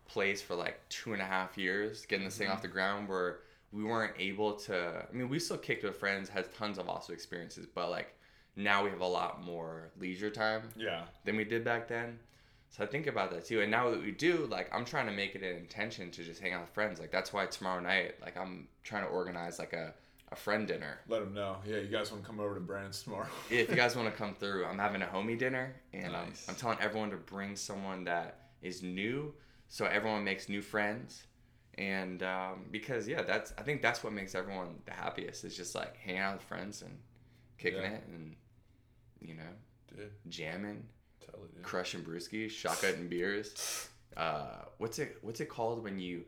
[0.07, 2.57] place for like two and a half years, getting this thing Mm-hmm.
[2.57, 3.41] off the ground where
[3.73, 7.15] we weren't able to I mean, we still kicked with friends, had tons of awesome
[7.15, 8.15] experiences, but like
[8.57, 11.05] now we have a lot more leisure time yeah.
[11.25, 12.19] than we did back then.
[12.73, 13.61] So I think about that too.
[13.61, 16.41] And now that we do, like I'm trying to make it an intention to just
[16.41, 16.99] hang out with friends.
[16.99, 19.93] Like that's why tomorrow night, like I'm trying to organize like a,
[20.31, 20.99] a friend dinner.
[21.07, 21.59] Let them know.
[21.67, 23.27] Yeah, you guys want to come over to Brandon's tomorrow?
[23.51, 26.47] if you guys want to come through, I'm having a homie dinner, and Nice.
[26.49, 29.35] I'm telling everyone to bring someone that is new,
[29.69, 31.25] so everyone makes new friends.
[31.77, 35.75] And um, because yeah, that's I think that's what makes everyone the happiest is just
[35.75, 36.99] like hanging out with friends and
[37.59, 37.93] kicking Yeah.
[37.93, 38.35] it and
[39.21, 39.49] you know
[39.95, 40.85] Dude, jamming,
[41.31, 41.63] tell it, dude.
[41.65, 43.89] crushing brewskis, shotgun beers.
[44.17, 44.45] Uh,
[44.79, 46.25] what's it What's it called when you,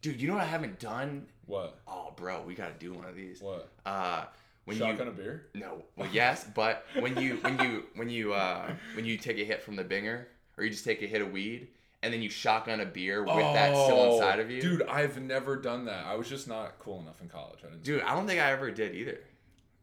[0.00, 0.20] dude?
[0.20, 1.26] You know what I haven't done?
[1.46, 1.78] What?
[1.88, 3.40] Oh, bro, we gotta do one of these.
[3.40, 3.70] What?
[3.86, 4.24] Uh,
[4.64, 5.46] when Shotgun you a beer?
[5.54, 9.44] no, well, yes, but when you when you when you uh when you take a
[9.44, 10.26] hit from the binger,
[10.56, 11.66] or you just take a hit of weed,
[12.02, 15.20] and then you shotgun a beer with that still Oh, inside of you, Dude, I've
[15.20, 16.06] never done that.
[16.06, 17.58] I was just not cool enough in college.
[17.64, 17.82] I didn't.
[17.82, 19.18] Dude, I don't think I ever did either.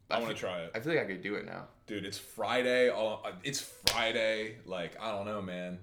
[0.10, 0.72] I want to try it.
[0.74, 1.68] I feel like I could do it now.
[1.88, 2.90] Dude, it's Friday.
[2.90, 4.56] All, uh, it's Friday.
[4.66, 5.80] Like, I don't know, man.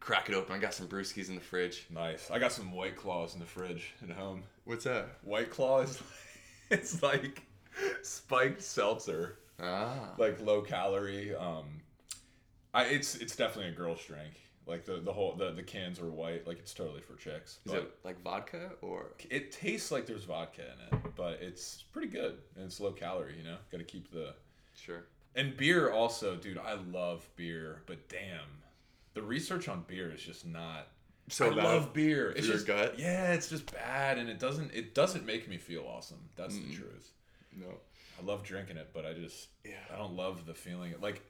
[0.00, 0.54] Crack it open.
[0.54, 1.86] I got some brewskis in the fridge.
[1.90, 2.30] Nice.
[2.30, 4.42] I got some White Claws in the fridge at home.
[4.64, 5.06] What's that?
[5.22, 6.00] White Claw is
[6.70, 7.42] it's like
[8.02, 11.34] spiked seltzer, Ah, like low calorie.
[11.34, 11.80] Um,
[12.72, 14.34] I it's it's definitely a girl's drink.
[14.66, 16.46] Like the the whole the, the cans are white.
[16.46, 17.58] Like it's totally for chicks.
[17.66, 19.12] is But it like vodka or?
[19.30, 23.34] it tastes like there's vodka in it, but it's pretty good and it's low calorie.
[23.36, 24.34] You know, got to keep the
[24.74, 25.04] Sure.
[25.36, 26.58] And beer also, dude.
[26.58, 28.62] I love beer, but damn,
[29.14, 30.88] the research on beer is just not.
[31.28, 32.30] So I bad love beer.
[32.30, 32.98] It's your just gut?
[32.98, 34.72] Yeah, it's just bad, and it doesn't.
[34.74, 36.18] It doesn't make me feel awesome.
[36.36, 36.68] That's Mm.
[36.70, 37.12] the truth.
[37.56, 37.66] No.
[38.20, 39.48] I love drinking it, but I just.
[39.64, 39.72] Yeah.
[39.92, 40.94] I don't love the feeling.
[41.00, 41.20] Like,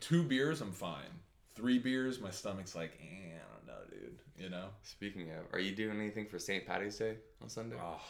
[0.00, 1.20] two beers, I'm fine.
[1.54, 4.18] Three beers, my stomach's like, eh, I don't know, dude.
[4.38, 4.66] You know.
[4.82, 6.66] Speaking of, are you doing anything for St.
[6.66, 7.76] Patty's Day on Sunday?
[7.82, 8.00] Oh.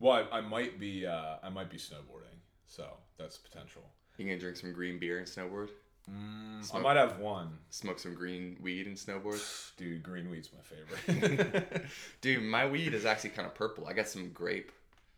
[0.00, 1.06] Well, I, I might be.
[1.06, 2.36] Uh, I might be snowboarding,
[2.66, 2.86] so
[3.18, 3.82] that's potential.
[4.18, 5.68] You gonna drink some green beer and snowboard?
[6.06, 7.56] I Smoke- might have one.
[7.70, 9.42] Smoke some green weed and snowboard?
[9.78, 11.86] Dude, green weed's my favorite.
[12.20, 13.86] Dude, my weed is actually kind of purple.
[13.86, 14.70] I got some grape.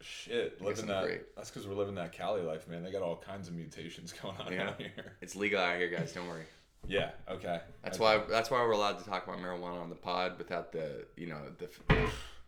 [0.03, 1.05] Shit, living that.
[1.05, 1.35] great.
[1.37, 2.85] That's because we're living that Cali life, man.
[2.85, 4.69] They got all kinds of mutations going on Yeah.
[4.69, 5.17] out here.
[5.23, 6.13] It's legal out here, guys.
[6.13, 6.45] Don't worry.
[6.89, 7.11] Yeah.
[7.29, 7.61] Okay.
[7.83, 8.23] That's I- why.
[8.29, 11.39] That's why we're allowed to talk about marijuana on the pod without the, you know,
[11.59, 11.69] the,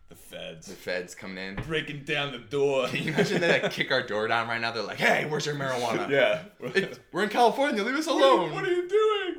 [0.09, 1.55] the feds the feds coming in.
[1.63, 2.87] breaking down the door.
[2.87, 4.71] Can you imagine they like kick our door down right now?
[4.71, 6.09] They're like, "Hey, where's your marijuana?
[6.09, 6.43] yeah.
[6.59, 7.83] It- we're in California.
[7.83, 9.35] Leave us what, are you, alone." what are you doing?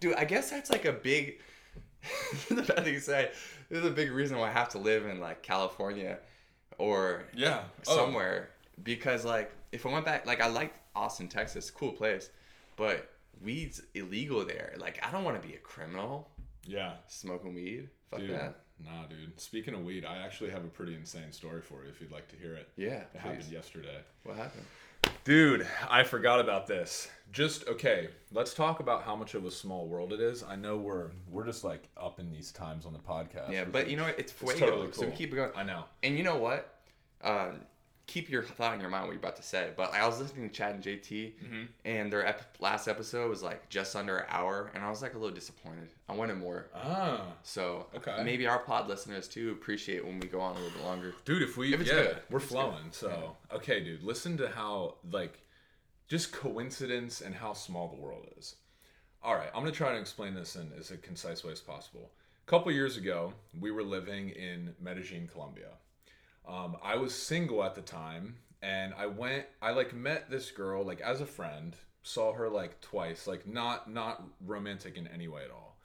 [0.00, 1.40] Dude, I guess that's like a big.
[2.48, 3.30] the bad thing to say.
[3.68, 6.18] This is a big reason why I have to live in like California,
[6.78, 7.62] or Yeah.
[7.86, 8.50] Oh, somewhere
[8.82, 12.30] because like if I went back, like I like Austin, Texas, cool place,
[12.76, 13.08] but
[13.42, 14.74] weed's illegal there.
[14.78, 16.30] Like I don't want to be a criminal
[16.66, 16.92] Yeah.
[17.08, 17.88] smoking weed.
[18.10, 18.30] Fuck Dude.
[18.30, 18.56] that.
[18.82, 19.38] Nah, dude.
[19.38, 22.28] Speaking of weed, I actually have a pretty insane story for you if you'd like
[22.28, 22.68] to hear it.
[22.76, 23.02] Yeah.
[23.14, 23.98] It happened yesterday.
[24.24, 24.64] What happened?
[25.24, 27.08] Dude, I forgot about this.
[27.32, 30.42] Just okay, let's talk about how much of a small world it is.
[30.42, 33.50] I know we're we're just like up in these times on the podcast.
[33.52, 34.18] Yeah, but is- you know what?
[34.18, 34.58] It's fuego.
[34.58, 35.50] totally So we keep going.
[35.54, 35.84] I know.
[36.02, 36.74] And you know what?
[37.22, 37.60] Um,
[38.10, 39.70] keep your thought in your mind what you're about to say.
[39.76, 41.62] But I was listening to Chad and JT, Mm-hmm.
[41.84, 45.14] and their ep- last episode was like just under an hour, and I was like
[45.14, 45.88] a little disappointed.
[46.08, 46.66] I wanted more.
[46.74, 48.22] Ah, So Okay.
[48.24, 51.14] maybe our pod listeners too appreciate when we go on a little bit longer.
[51.24, 52.18] dude, if we If it's yeah, good.
[52.30, 52.90] we're flowing.
[52.90, 55.40] So okay, dude, listen to how like
[56.08, 58.56] just coincidence and how small the world is.
[59.22, 62.10] All right, I'm gonna try to explain this in as a concise way as possible.
[62.46, 65.68] A couple years ago, we were living in Medellin, Colombia.
[66.50, 69.46] Um, I was single at the time, and I went.
[69.62, 71.76] I like met this girl like as a friend.
[72.02, 75.76] Saw her like twice, like not not romantic in any way at all.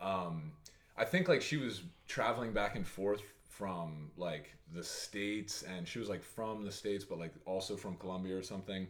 [0.00, 0.52] Um,
[0.96, 6.00] I think like she was traveling back and forth from like the states, and she
[6.00, 8.88] was like from the states, but like also from Colombia or something.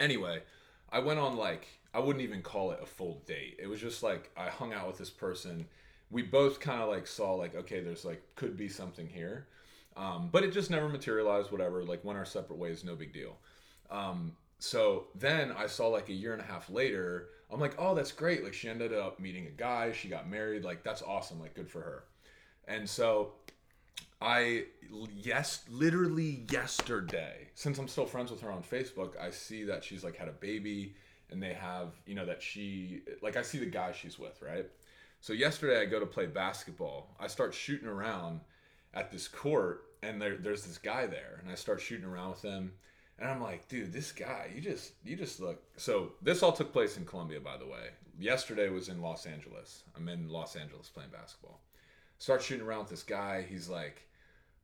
[0.00, 0.42] Anyway,
[0.90, 3.56] I went on like I wouldn't even call it a full date.
[3.58, 5.66] It was just like I hung out with this person.
[6.10, 9.46] We both kind of like saw like okay, there's like could be something here,
[9.96, 11.50] um, but it just never materialized.
[11.50, 13.36] Whatever, like went our separate ways, no big deal.
[13.90, 17.94] Um, so then I saw like a year and a half later, I'm like, oh,
[17.94, 18.42] that's great.
[18.42, 20.64] Like she ended up meeting a guy, she got married.
[20.64, 21.40] Like that's awesome.
[21.40, 22.04] Like good for her.
[22.68, 23.32] And so
[24.20, 24.64] I
[25.14, 30.02] yes, literally yesterday, since I'm still friends with her on Facebook, I see that she's
[30.02, 30.94] like had a baby
[31.30, 34.66] and they have, you know, that she like I see the guy she's with, right?
[35.20, 37.14] So yesterday I go to play basketball.
[37.20, 38.40] I start shooting around
[38.94, 42.42] at this court and there, there's this guy there and I start shooting around with
[42.42, 42.72] him
[43.18, 46.72] and I'm like, dude, this guy, you just you just look so this all took
[46.72, 47.90] place in Colombia by the way.
[48.18, 49.82] Yesterday was in Los Angeles.
[49.94, 51.60] I'm in Los Angeles playing basketball
[52.18, 53.44] start shooting around with this guy.
[53.48, 54.06] He's like,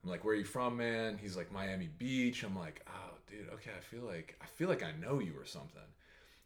[0.02, 1.18] I'm like, where are you from, man?
[1.20, 2.42] He's like Miami Beach.
[2.42, 3.70] I'm like, oh, dude, okay.
[3.76, 5.82] I feel like I feel like I know you or something.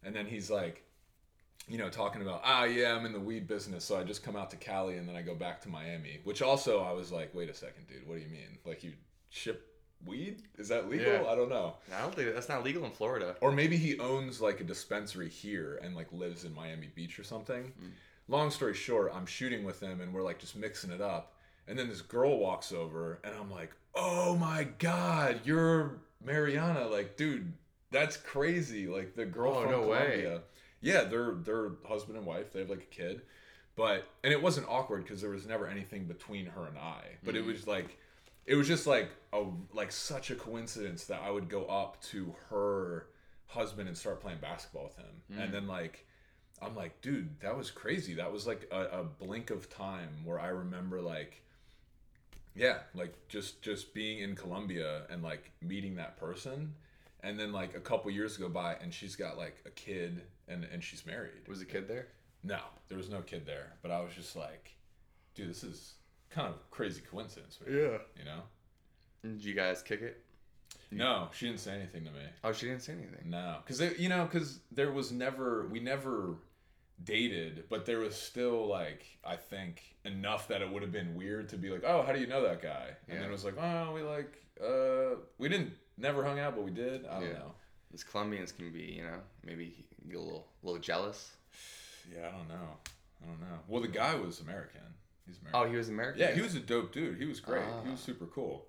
[0.03, 0.83] And then he's like,
[1.67, 4.35] you know, talking about, ah, yeah, I'm in the weed business, so I just come
[4.35, 6.19] out to Cali and then I go back to Miami.
[6.23, 8.57] Which also, I was like, wait a second, dude, what do you mean?
[8.65, 8.93] Like you
[9.29, 9.63] ship
[10.05, 10.43] weed?
[10.57, 11.11] Is that legal?
[11.11, 11.25] Yeah.
[11.27, 11.75] I don't know.
[11.95, 13.35] I don't think that's not legal in Florida.
[13.41, 17.23] Or maybe he owns like a dispensary here and like lives in Miami Beach or
[17.23, 17.71] something.
[18.29, 21.33] Long story short, I'm shooting with him and we're like just mixing it up.
[21.67, 26.87] And then this girl walks over and I'm like, oh my God, you're Mariana.
[26.87, 27.51] Like, dude,
[27.91, 28.87] that's crazy.
[28.87, 30.39] Like the girl Oh, from no way.
[30.87, 32.53] Yeah, they're they're husband and wife.
[32.53, 33.21] They have like a kid.
[33.75, 37.01] But and it wasn't awkward because there was never anything between her and I.
[37.23, 37.51] But it mm-hmm.
[37.51, 37.97] was like
[38.45, 42.33] it was just like a like such a coincidence that I would go up to
[42.49, 43.07] her
[43.47, 45.21] husband and start playing basketball with him.
[45.31, 45.43] Mm.
[45.43, 46.05] And then like
[46.61, 48.15] I'm like, dude, that was crazy.
[48.15, 51.43] That was like a, a blink of time where I remember like
[52.55, 56.73] yeah, like just just being in Colombia and like meeting that person.
[57.27, 60.65] And then like a couple years go by and she's got like a kid and
[60.71, 61.47] and she's married.
[61.47, 62.07] Was the kid there?
[62.43, 64.75] No, there was no kid there, but I was just like,
[65.35, 65.95] dude, this is
[66.29, 67.75] kind of crazy coincidence, man.
[67.75, 67.97] Yeah.
[68.17, 68.41] You know?
[69.23, 70.23] Did you guys kick it?
[70.89, 72.21] No, she didn't say anything to me.
[72.45, 73.29] Oh, she didn't say anything.
[73.29, 76.35] No, because you know, because there was never we never
[77.03, 81.49] dated, but there was still like I think enough that it would have been weird
[81.49, 82.87] to be like, oh, how do you know that guy?
[83.07, 86.63] And then it was like, oh, we like uh, we didn't never hung out, but
[86.63, 87.05] we did.
[87.05, 87.33] I don't Yeah.
[87.33, 87.53] know.
[87.91, 91.31] These Colombians can be, you know, maybe get a little, little jealous.
[92.13, 92.69] Yeah, I don't know.
[93.23, 93.59] I don't know.
[93.67, 94.81] Well, the guy was American.
[95.25, 95.61] He's American.
[95.61, 96.19] Oh, he was American.
[96.21, 97.17] yeah, he was a dope dude.
[97.17, 97.63] He was great.
[97.85, 98.05] He was Ah.
[98.05, 98.67] super cool.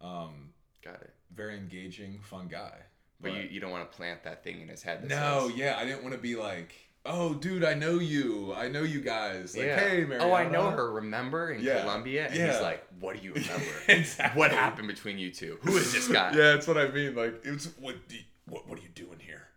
[0.00, 0.52] Um,
[0.84, 1.12] Got it.
[1.34, 2.74] very engaging, fun guy.
[3.20, 5.06] But, you, you don't want to plant that thing in his head.
[5.08, 6.74] No, says, yeah, I didn't want to be like,
[7.06, 8.52] oh, dude, I know you.
[8.54, 9.56] I know you guys.
[9.56, 9.78] Like, yeah.
[9.80, 10.24] hey, Mariana.
[10.30, 10.92] oh, I know her.
[10.92, 11.80] Remember in Yeah.
[11.82, 12.26] Colombia?
[12.26, 12.52] And Yeah.
[12.52, 13.64] he's like, "What do you remember?
[13.88, 14.38] exactly.
[14.38, 15.58] What happened between you two?
[15.62, 17.14] Who is this guy?" yeah, that's what I mean.
[17.14, 19.48] Like, it's what, you- what, what are you doing here?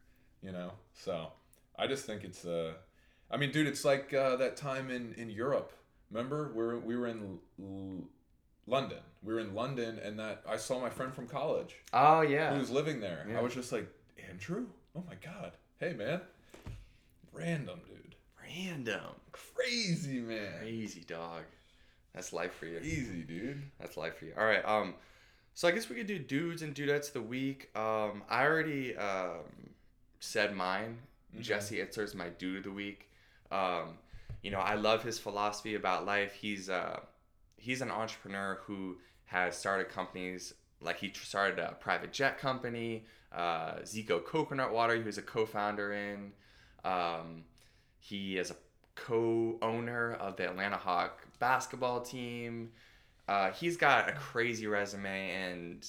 [0.41, 0.71] You know.
[0.93, 1.31] So,
[1.77, 2.73] I just think it's uh,
[3.31, 5.73] I mean, dude, it's like uh, that time in in Europe.
[6.11, 8.03] Remember, we were we were in L-
[8.67, 8.99] London.
[9.23, 12.59] We were in London, and that I saw my friend from college Oh yeah, who
[12.59, 13.25] was living there.
[13.29, 13.39] Yeah.
[13.39, 13.87] I was just like,
[14.29, 14.67] Andrew.
[14.95, 15.53] Oh my god.
[15.79, 16.21] Hey, man.
[17.33, 18.15] Random dude.
[18.41, 19.15] Random.
[19.31, 20.59] Crazy man.
[20.59, 21.43] Crazy dog.
[22.13, 22.77] That's life for you.
[22.79, 23.61] Easy, dude.
[23.79, 24.33] That's life for you.
[24.37, 24.63] All right.
[24.65, 24.93] Um,
[25.55, 27.69] so I guess we could do dudes and dudettes of the week.
[27.75, 29.73] Um, I already um
[30.19, 30.99] said mine.
[31.39, 33.09] Jesse Itzler's my dude of the week.
[33.51, 33.97] Um,
[34.43, 36.33] you know, I love his philosophy about life.
[36.33, 36.99] He's uh,
[37.57, 43.75] he's an entrepreneur who has started companies like he started a private jet company, uh,
[43.83, 44.95] Zico Coconut Water.
[44.95, 46.33] He was a co-founder in.
[46.83, 47.43] Um,
[47.99, 48.55] he is a
[48.95, 52.71] co-owner of the Atlanta Hawk basketball team.
[53.27, 55.85] Uh, he's got a crazy resume, and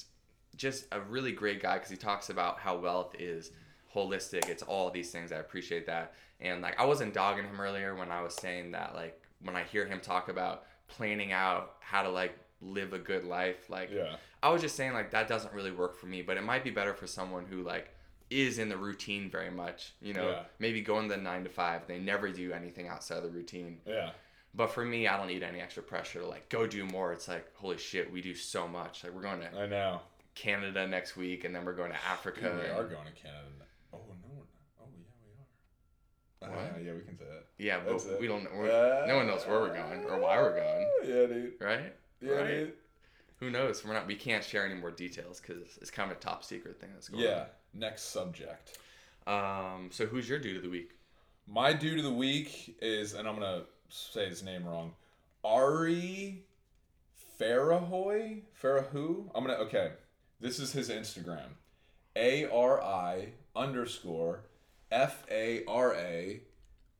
[0.56, 3.50] just a really great guy because he talks about how wealth is
[3.94, 4.48] holistic.
[4.48, 5.32] It's all these things.
[5.32, 6.14] I appreciate that.
[6.40, 9.62] And like I wasn't dogging him earlier when I was saying that like when I
[9.64, 14.16] hear him talk about planning out how to like live a good life, like Yeah.
[14.42, 16.70] I was just saying like that doesn't really work for me, but it might be
[16.70, 17.93] better for someone who like
[18.42, 19.92] is in the routine very much.
[20.00, 20.42] You know, Yeah.
[20.58, 23.80] maybe going the nine to five, they never do anything outside of the routine.
[23.86, 24.10] Yeah.
[24.54, 27.12] But for me, I don't need any extra pressure to like go do more.
[27.12, 29.02] It's like holy shit, we do so much.
[29.04, 30.00] Like we're going to I know.
[30.34, 32.40] Canada next week, and then we're going to Africa.
[32.42, 33.64] Dude, we and- are going to Canada.
[33.92, 34.28] Oh no.
[34.28, 34.46] we're not.
[34.80, 36.50] Oh yeah, we are.
[36.50, 36.76] What?
[36.76, 37.44] Uh, yeah, we can say that.
[37.58, 38.20] yeah, but That's it.
[38.20, 38.44] we don't.
[38.56, 41.52] We're, no one knows where we're going or why we're going, Yeah, dude.
[41.60, 41.92] right?
[42.20, 42.46] Yeah, Right.
[42.48, 42.72] dude.
[43.40, 43.84] Who knows?
[43.84, 44.06] We're not.
[44.06, 47.08] We can't share any more details because it's kind of a top secret thing that's
[47.08, 47.30] going on.
[47.30, 47.44] Yeah.
[47.74, 48.78] Next subject.
[49.26, 49.88] Um.
[49.90, 50.90] So who's your dude of the week?
[51.46, 54.92] My dude of the week is, and I'm gonna say his name wrong,
[55.44, 56.44] Ari
[57.40, 58.42] Farahoy.
[58.60, 59.30] Farahu.
[59.34, 59.92] I'm gonna okay.
[60.40, 61.48] This is his Instagram.
[62.16, 64.44] A R I underscore
[64.90, 66.40] F A R A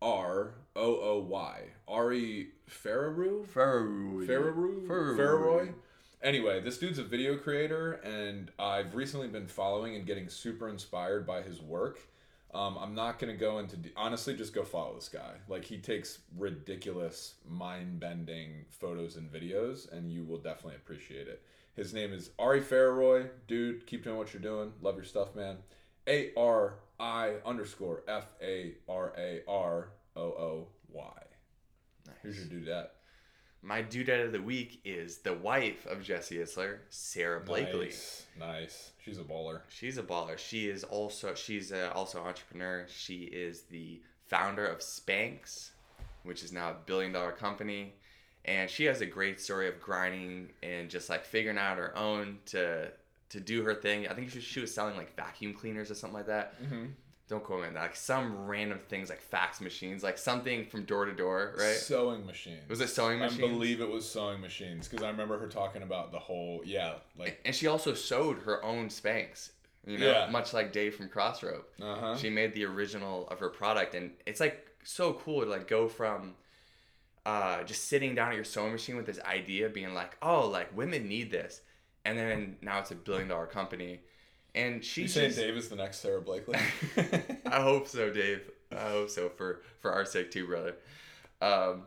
[0.03, 1.61] R O O Y.
[1.87, 3.47] Ari Fararu.
[3.47, 4.27] Ferrari.
[4.27, 4.87] Ferraru?
[4.87, 5.75] Ferrari.
[6.25, 11.27] Anyway, this dude's a video creator, and I've recently been following and getting super inspired
[11.27, 12.01] by his work.
[12.55, 15.33] Um, I'm not gonna go into de- honestly, just go follow this guy.
[15.49, 21.43] Like he takes ridiculous, mind-bending photos and videos, and you will definitely appreciate it.
[21.77, 23.27] His name is Ari Farroy.
[23.47, 24.73] Dude, keep doing what you're doing.
[24.81, 25.59] Love your stuff, man.
[26.09, 31.23] A R I underscore F A R A R O O Y.
[32.07, 32.17] Nice.
[32.23, 32.95] Here's your dude at.
[33.65, 37.87] My dudette of the week is the wife of Jesse Itzler, Sara Blakely.
[37.87, 38.91] Nice, nice.
[39.03, 39.61] She's a baller.
[39.71, 40.37] She's a baller.
[40.37, 42.87] She is also she's uh, also an entrepreneur.
[42.95, 45.71] She is the founder of Spanx,
[46.25, 47.95] which is now a billion dollar company,
[48.45, 52.41] and she has a great story of grinding and just like figuring out her own
[52.47, 52.91] to
[53.31, 54.07] to do her thing.
[54.09, 56.63] I think she, she was selling like vacuum cleaners or something like that.
[56.63, 56.85] Mm-hmm.
[57.27, 57.81] Don't quote me on that.
[57.81, 61.75] Like some random things like fax machines, like something from door to door, right?
[61.77, 62.69] Sewing machines.
[62.69, 63.43] Was it sewing machines?
[63.43, 66.95] I believe it was sewing machines because I remember her talking about the whole yeah
[67.19, 69.51] like and she also sewed her own Spanx.
[69.87, 70.29] You know, Yeah.
[70.31, 71.71] much like Dave from Crossrope.
[71.81, 75.47] uh huh she made the original of her product and it's like so cool to
[75.47, 76.35] like go from
[77.27, 80.75] uh just sitting down at your sewing machine with this idea being like oh like
[80.77, 81.63] women need this
[82.05, 84.01] and then now it's a billion dollar company
[84.55, 86.59] and You she's saying Dave is the next Sara Blakely?
[87.47, 88.51] i hope so dave.
[88.73, 90.77] I hope so for for our sake too brother.
[91.41, 91.85] Um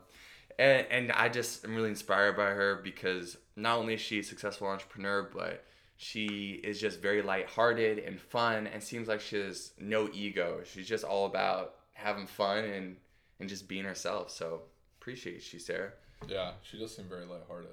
[0.59, 4.23] and and i just am really inspired by her because not only is she a
[4.23, 5.63] successful entrepreneur but
[5.97, 10.61] she is just very lighthearted and fun and seems like she has no ego.
[10.63, 12.95] She's just all about having fun and
[13.39, 14.31] and just being herself.
[14.31, 14.61] So
[14.99, 15.91] appreciate you sarah.
[16.27, 17.71] Yeah, she does seem very lighthearted.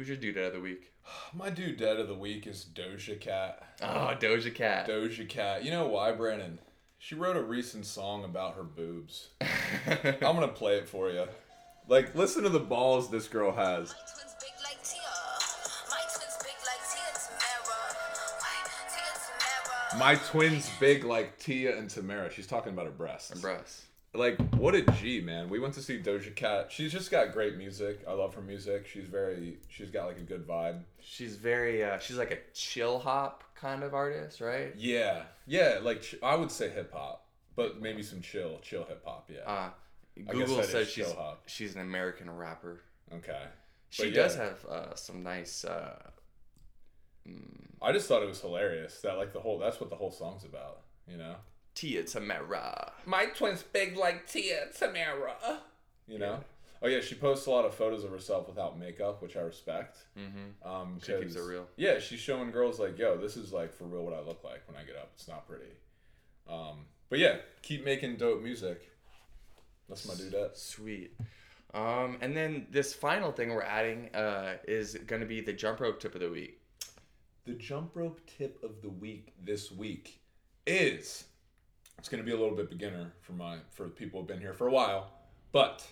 [0.00, 0.90] Who's your dude dead of the week
[1.34, 3.62] My dude dead of the week is Doja Cat.
[3.82, 5.62] oh doja cat Doja Cat.
[5.62, 6.58] You know why, Brandon?
[6.98, 9.28] She wrote a recent song about her boobs.
[9.42, 11.26] I'm gonna play it for you.
[11.86, 13.90] Like, listen to the balls this girl has.
[13.90, 15.00] My twins big like Tia.
[15.90, 17.90] My twins big like Tia Tamera.
[18.38, 18.54] Why?
[18.88, 19.98] Tia Tamera.
[19.98, 22.32] My twins big like Tia and Tamera.
[22.32, 23.34] She's talking about her breasts.
[23.34, 23.84] Her breasts
[24.14, 25.48] like what a G man.
[25.48, 26.70] We went to see Doja Cat.
[26.70, 28.00] She's just got great music.
[28.08, 28.86] I love her music.
[28.86, 30.80] She's very she's got like a good vibe.
[31.00, 35.22] she's very uh she's like a chill hop kind of artist right Yeah.
[35.46, 39.30] Yeah, like ch- I would say hip hop, but maybe some chill, chill hip hop,
[39.32, 39.40] yeah.
[39.46, 39.70] uh
[40.28, 41.42] google says she's hop.
[41.46, 42.80] she's an american rapper
[43.14, 43.44] okay.
[43.90, 44.44] She But does yeah.
[44.44, 45.64] have uh, some nice.
[45.64, 45.98] Uh,
[47.82, 50.44] I just thought it was hilarious that like the whole that's what the whole song's
[50.44, 51.34] about, you know?
[51.74, 52.92] Tia Tamera.
[53.06, 55.58] My twins big like Tia Tamera.
[56.06, 56.40] You know?
[56.82, 59.98] Oh yeah, she posts a lot of photos of herself without makeup, which I respect.
[60.18, 60.66] Mm-hmm.
[60.68, 61.66] Um, She keeps 'cause- it real.
[61.76, 64.66] Yeah, she's showing girls like, yo, this is like for real what I look like
[64.66, 65.10] when I get up.
[65.14, 65.72] It's not pretty.
[66.48, 68.90] Um, but yeah, keep making dope music.
[69.88, 70.56] That's my dudette.
[70.56, 71.14] Sweet.
[71.74, 75.80] Um, and then this final thing we're adding uh, is going to be the jump
[75.80, 76.60] rope tip of the week.
[77.44, 80.20] The jump rope tip of the week this week
[80.66, 81.24] is
[82.00, 84.54] it's going to be a little bit beginner for my for people who've been here
[84.54, 85.10] for a while,
[85.52, 85.86] but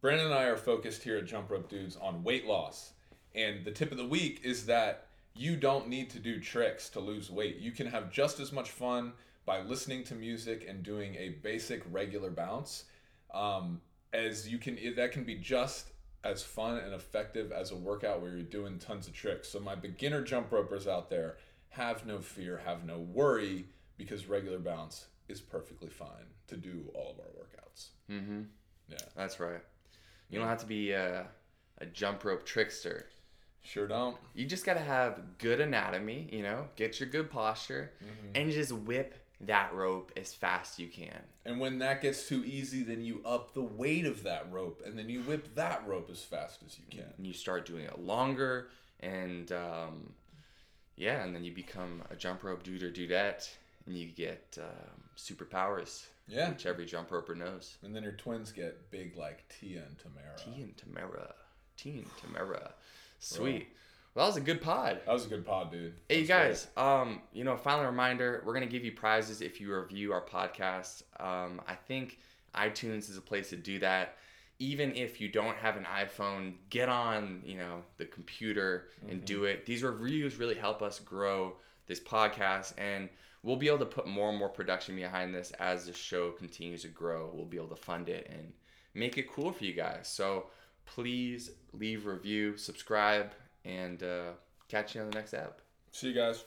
[0.00, 2.92] Brandon and I are focused here at Jump Rope Dudes on weight loss.
[3.34, 7.00] And the tip of the week is that you don't need to do tricks to
[7.00, 7.58] lose weight.
[7.58, 9.12] You can have just as much fun
[9.44, 12.84] by listening to music and doing a basic regular bounce
[13.34, 13.82] um,
[14.14, 14.78] as you can.
[14.96, 15.88] That can be just
[16.24, 19.50] as fun and effective as a workout where you're doing tons of tricks.
[19.50, 21.36] So my beginner jump ropers out there,
[21.68, 23.66] have no fear, have no worry,
[23.98, 27.88] because regular bounce is perfectly fine to do all of our workouts.
[28.10, 28.42] Mm-hmm.
[28.88, 28.98] Yeah.
[29.16, 29.60] That's right.
[30.28, 31.26] You don't have to be a,
[31.78, 33.06] a jump rope trickster
[33.62, 34.16] Sure don't.
[34.34, 37.92] You just gotta have good anatomy, you know, get your good posture,
[38.34, 41.20] and just whip that rope as fast as you can.
[41.44, 44.98] And when that gets too easy, then you up the weight of that rope, and
[44.98, 47.12] then you whip that rope as fast as you can.
[47.16, 48.68] And you start doing it longer,
[49.00, 50.14] and um,
[50.96, 53.48] yeah, and then you become a jump rope dude or dudette,
[53.90, 56.50] and you get um, superpowers, Yeah.
[56.50, 57.76] which every jump roper knows.
[57.82, 60.36] And then your twins get big like Tia and Tamera.
[60.42, 61.32] Tia and Tamera,
[61.76, 62.72] T and Tamera,
[63.18, 63.68] sweet.
[64.14, 65.00] Well, that was a good pod.
[65.06, 65.94] That was a good pod, dude.
[66.08, 66.66] Hey, you guys.
[66.76, 71.02] Um, you know, final reminder: we're gonna give you prizes if you review our podcast.
[71.20, 72.18] Um, I think
[72.54, 74.16] iTunes is a place to do that.
[74.58, 79.44] Even if you don't have an iPhone, get on, you know, the computer and do
[79.44, 79.64] it.
[79.64, 81.54] These reviews really help us grow
[81.86, 83.08] this podcast, and
[83.42, 86.82] we'll be able to put more and more production behind this as the show continues
[86.82, 87.30] to grow.
[87.32, 88.52] We'll be able to fund it and
[88.94, 90.08] make it cool for you guys.
[90.08, 90.46] So
[90.86, 93.32] please leave review, subscribe,
[93.64, 94.32] and uh,
[94.68, 95.60] catch you on the next app.
[95.92, 96.44] See you guys.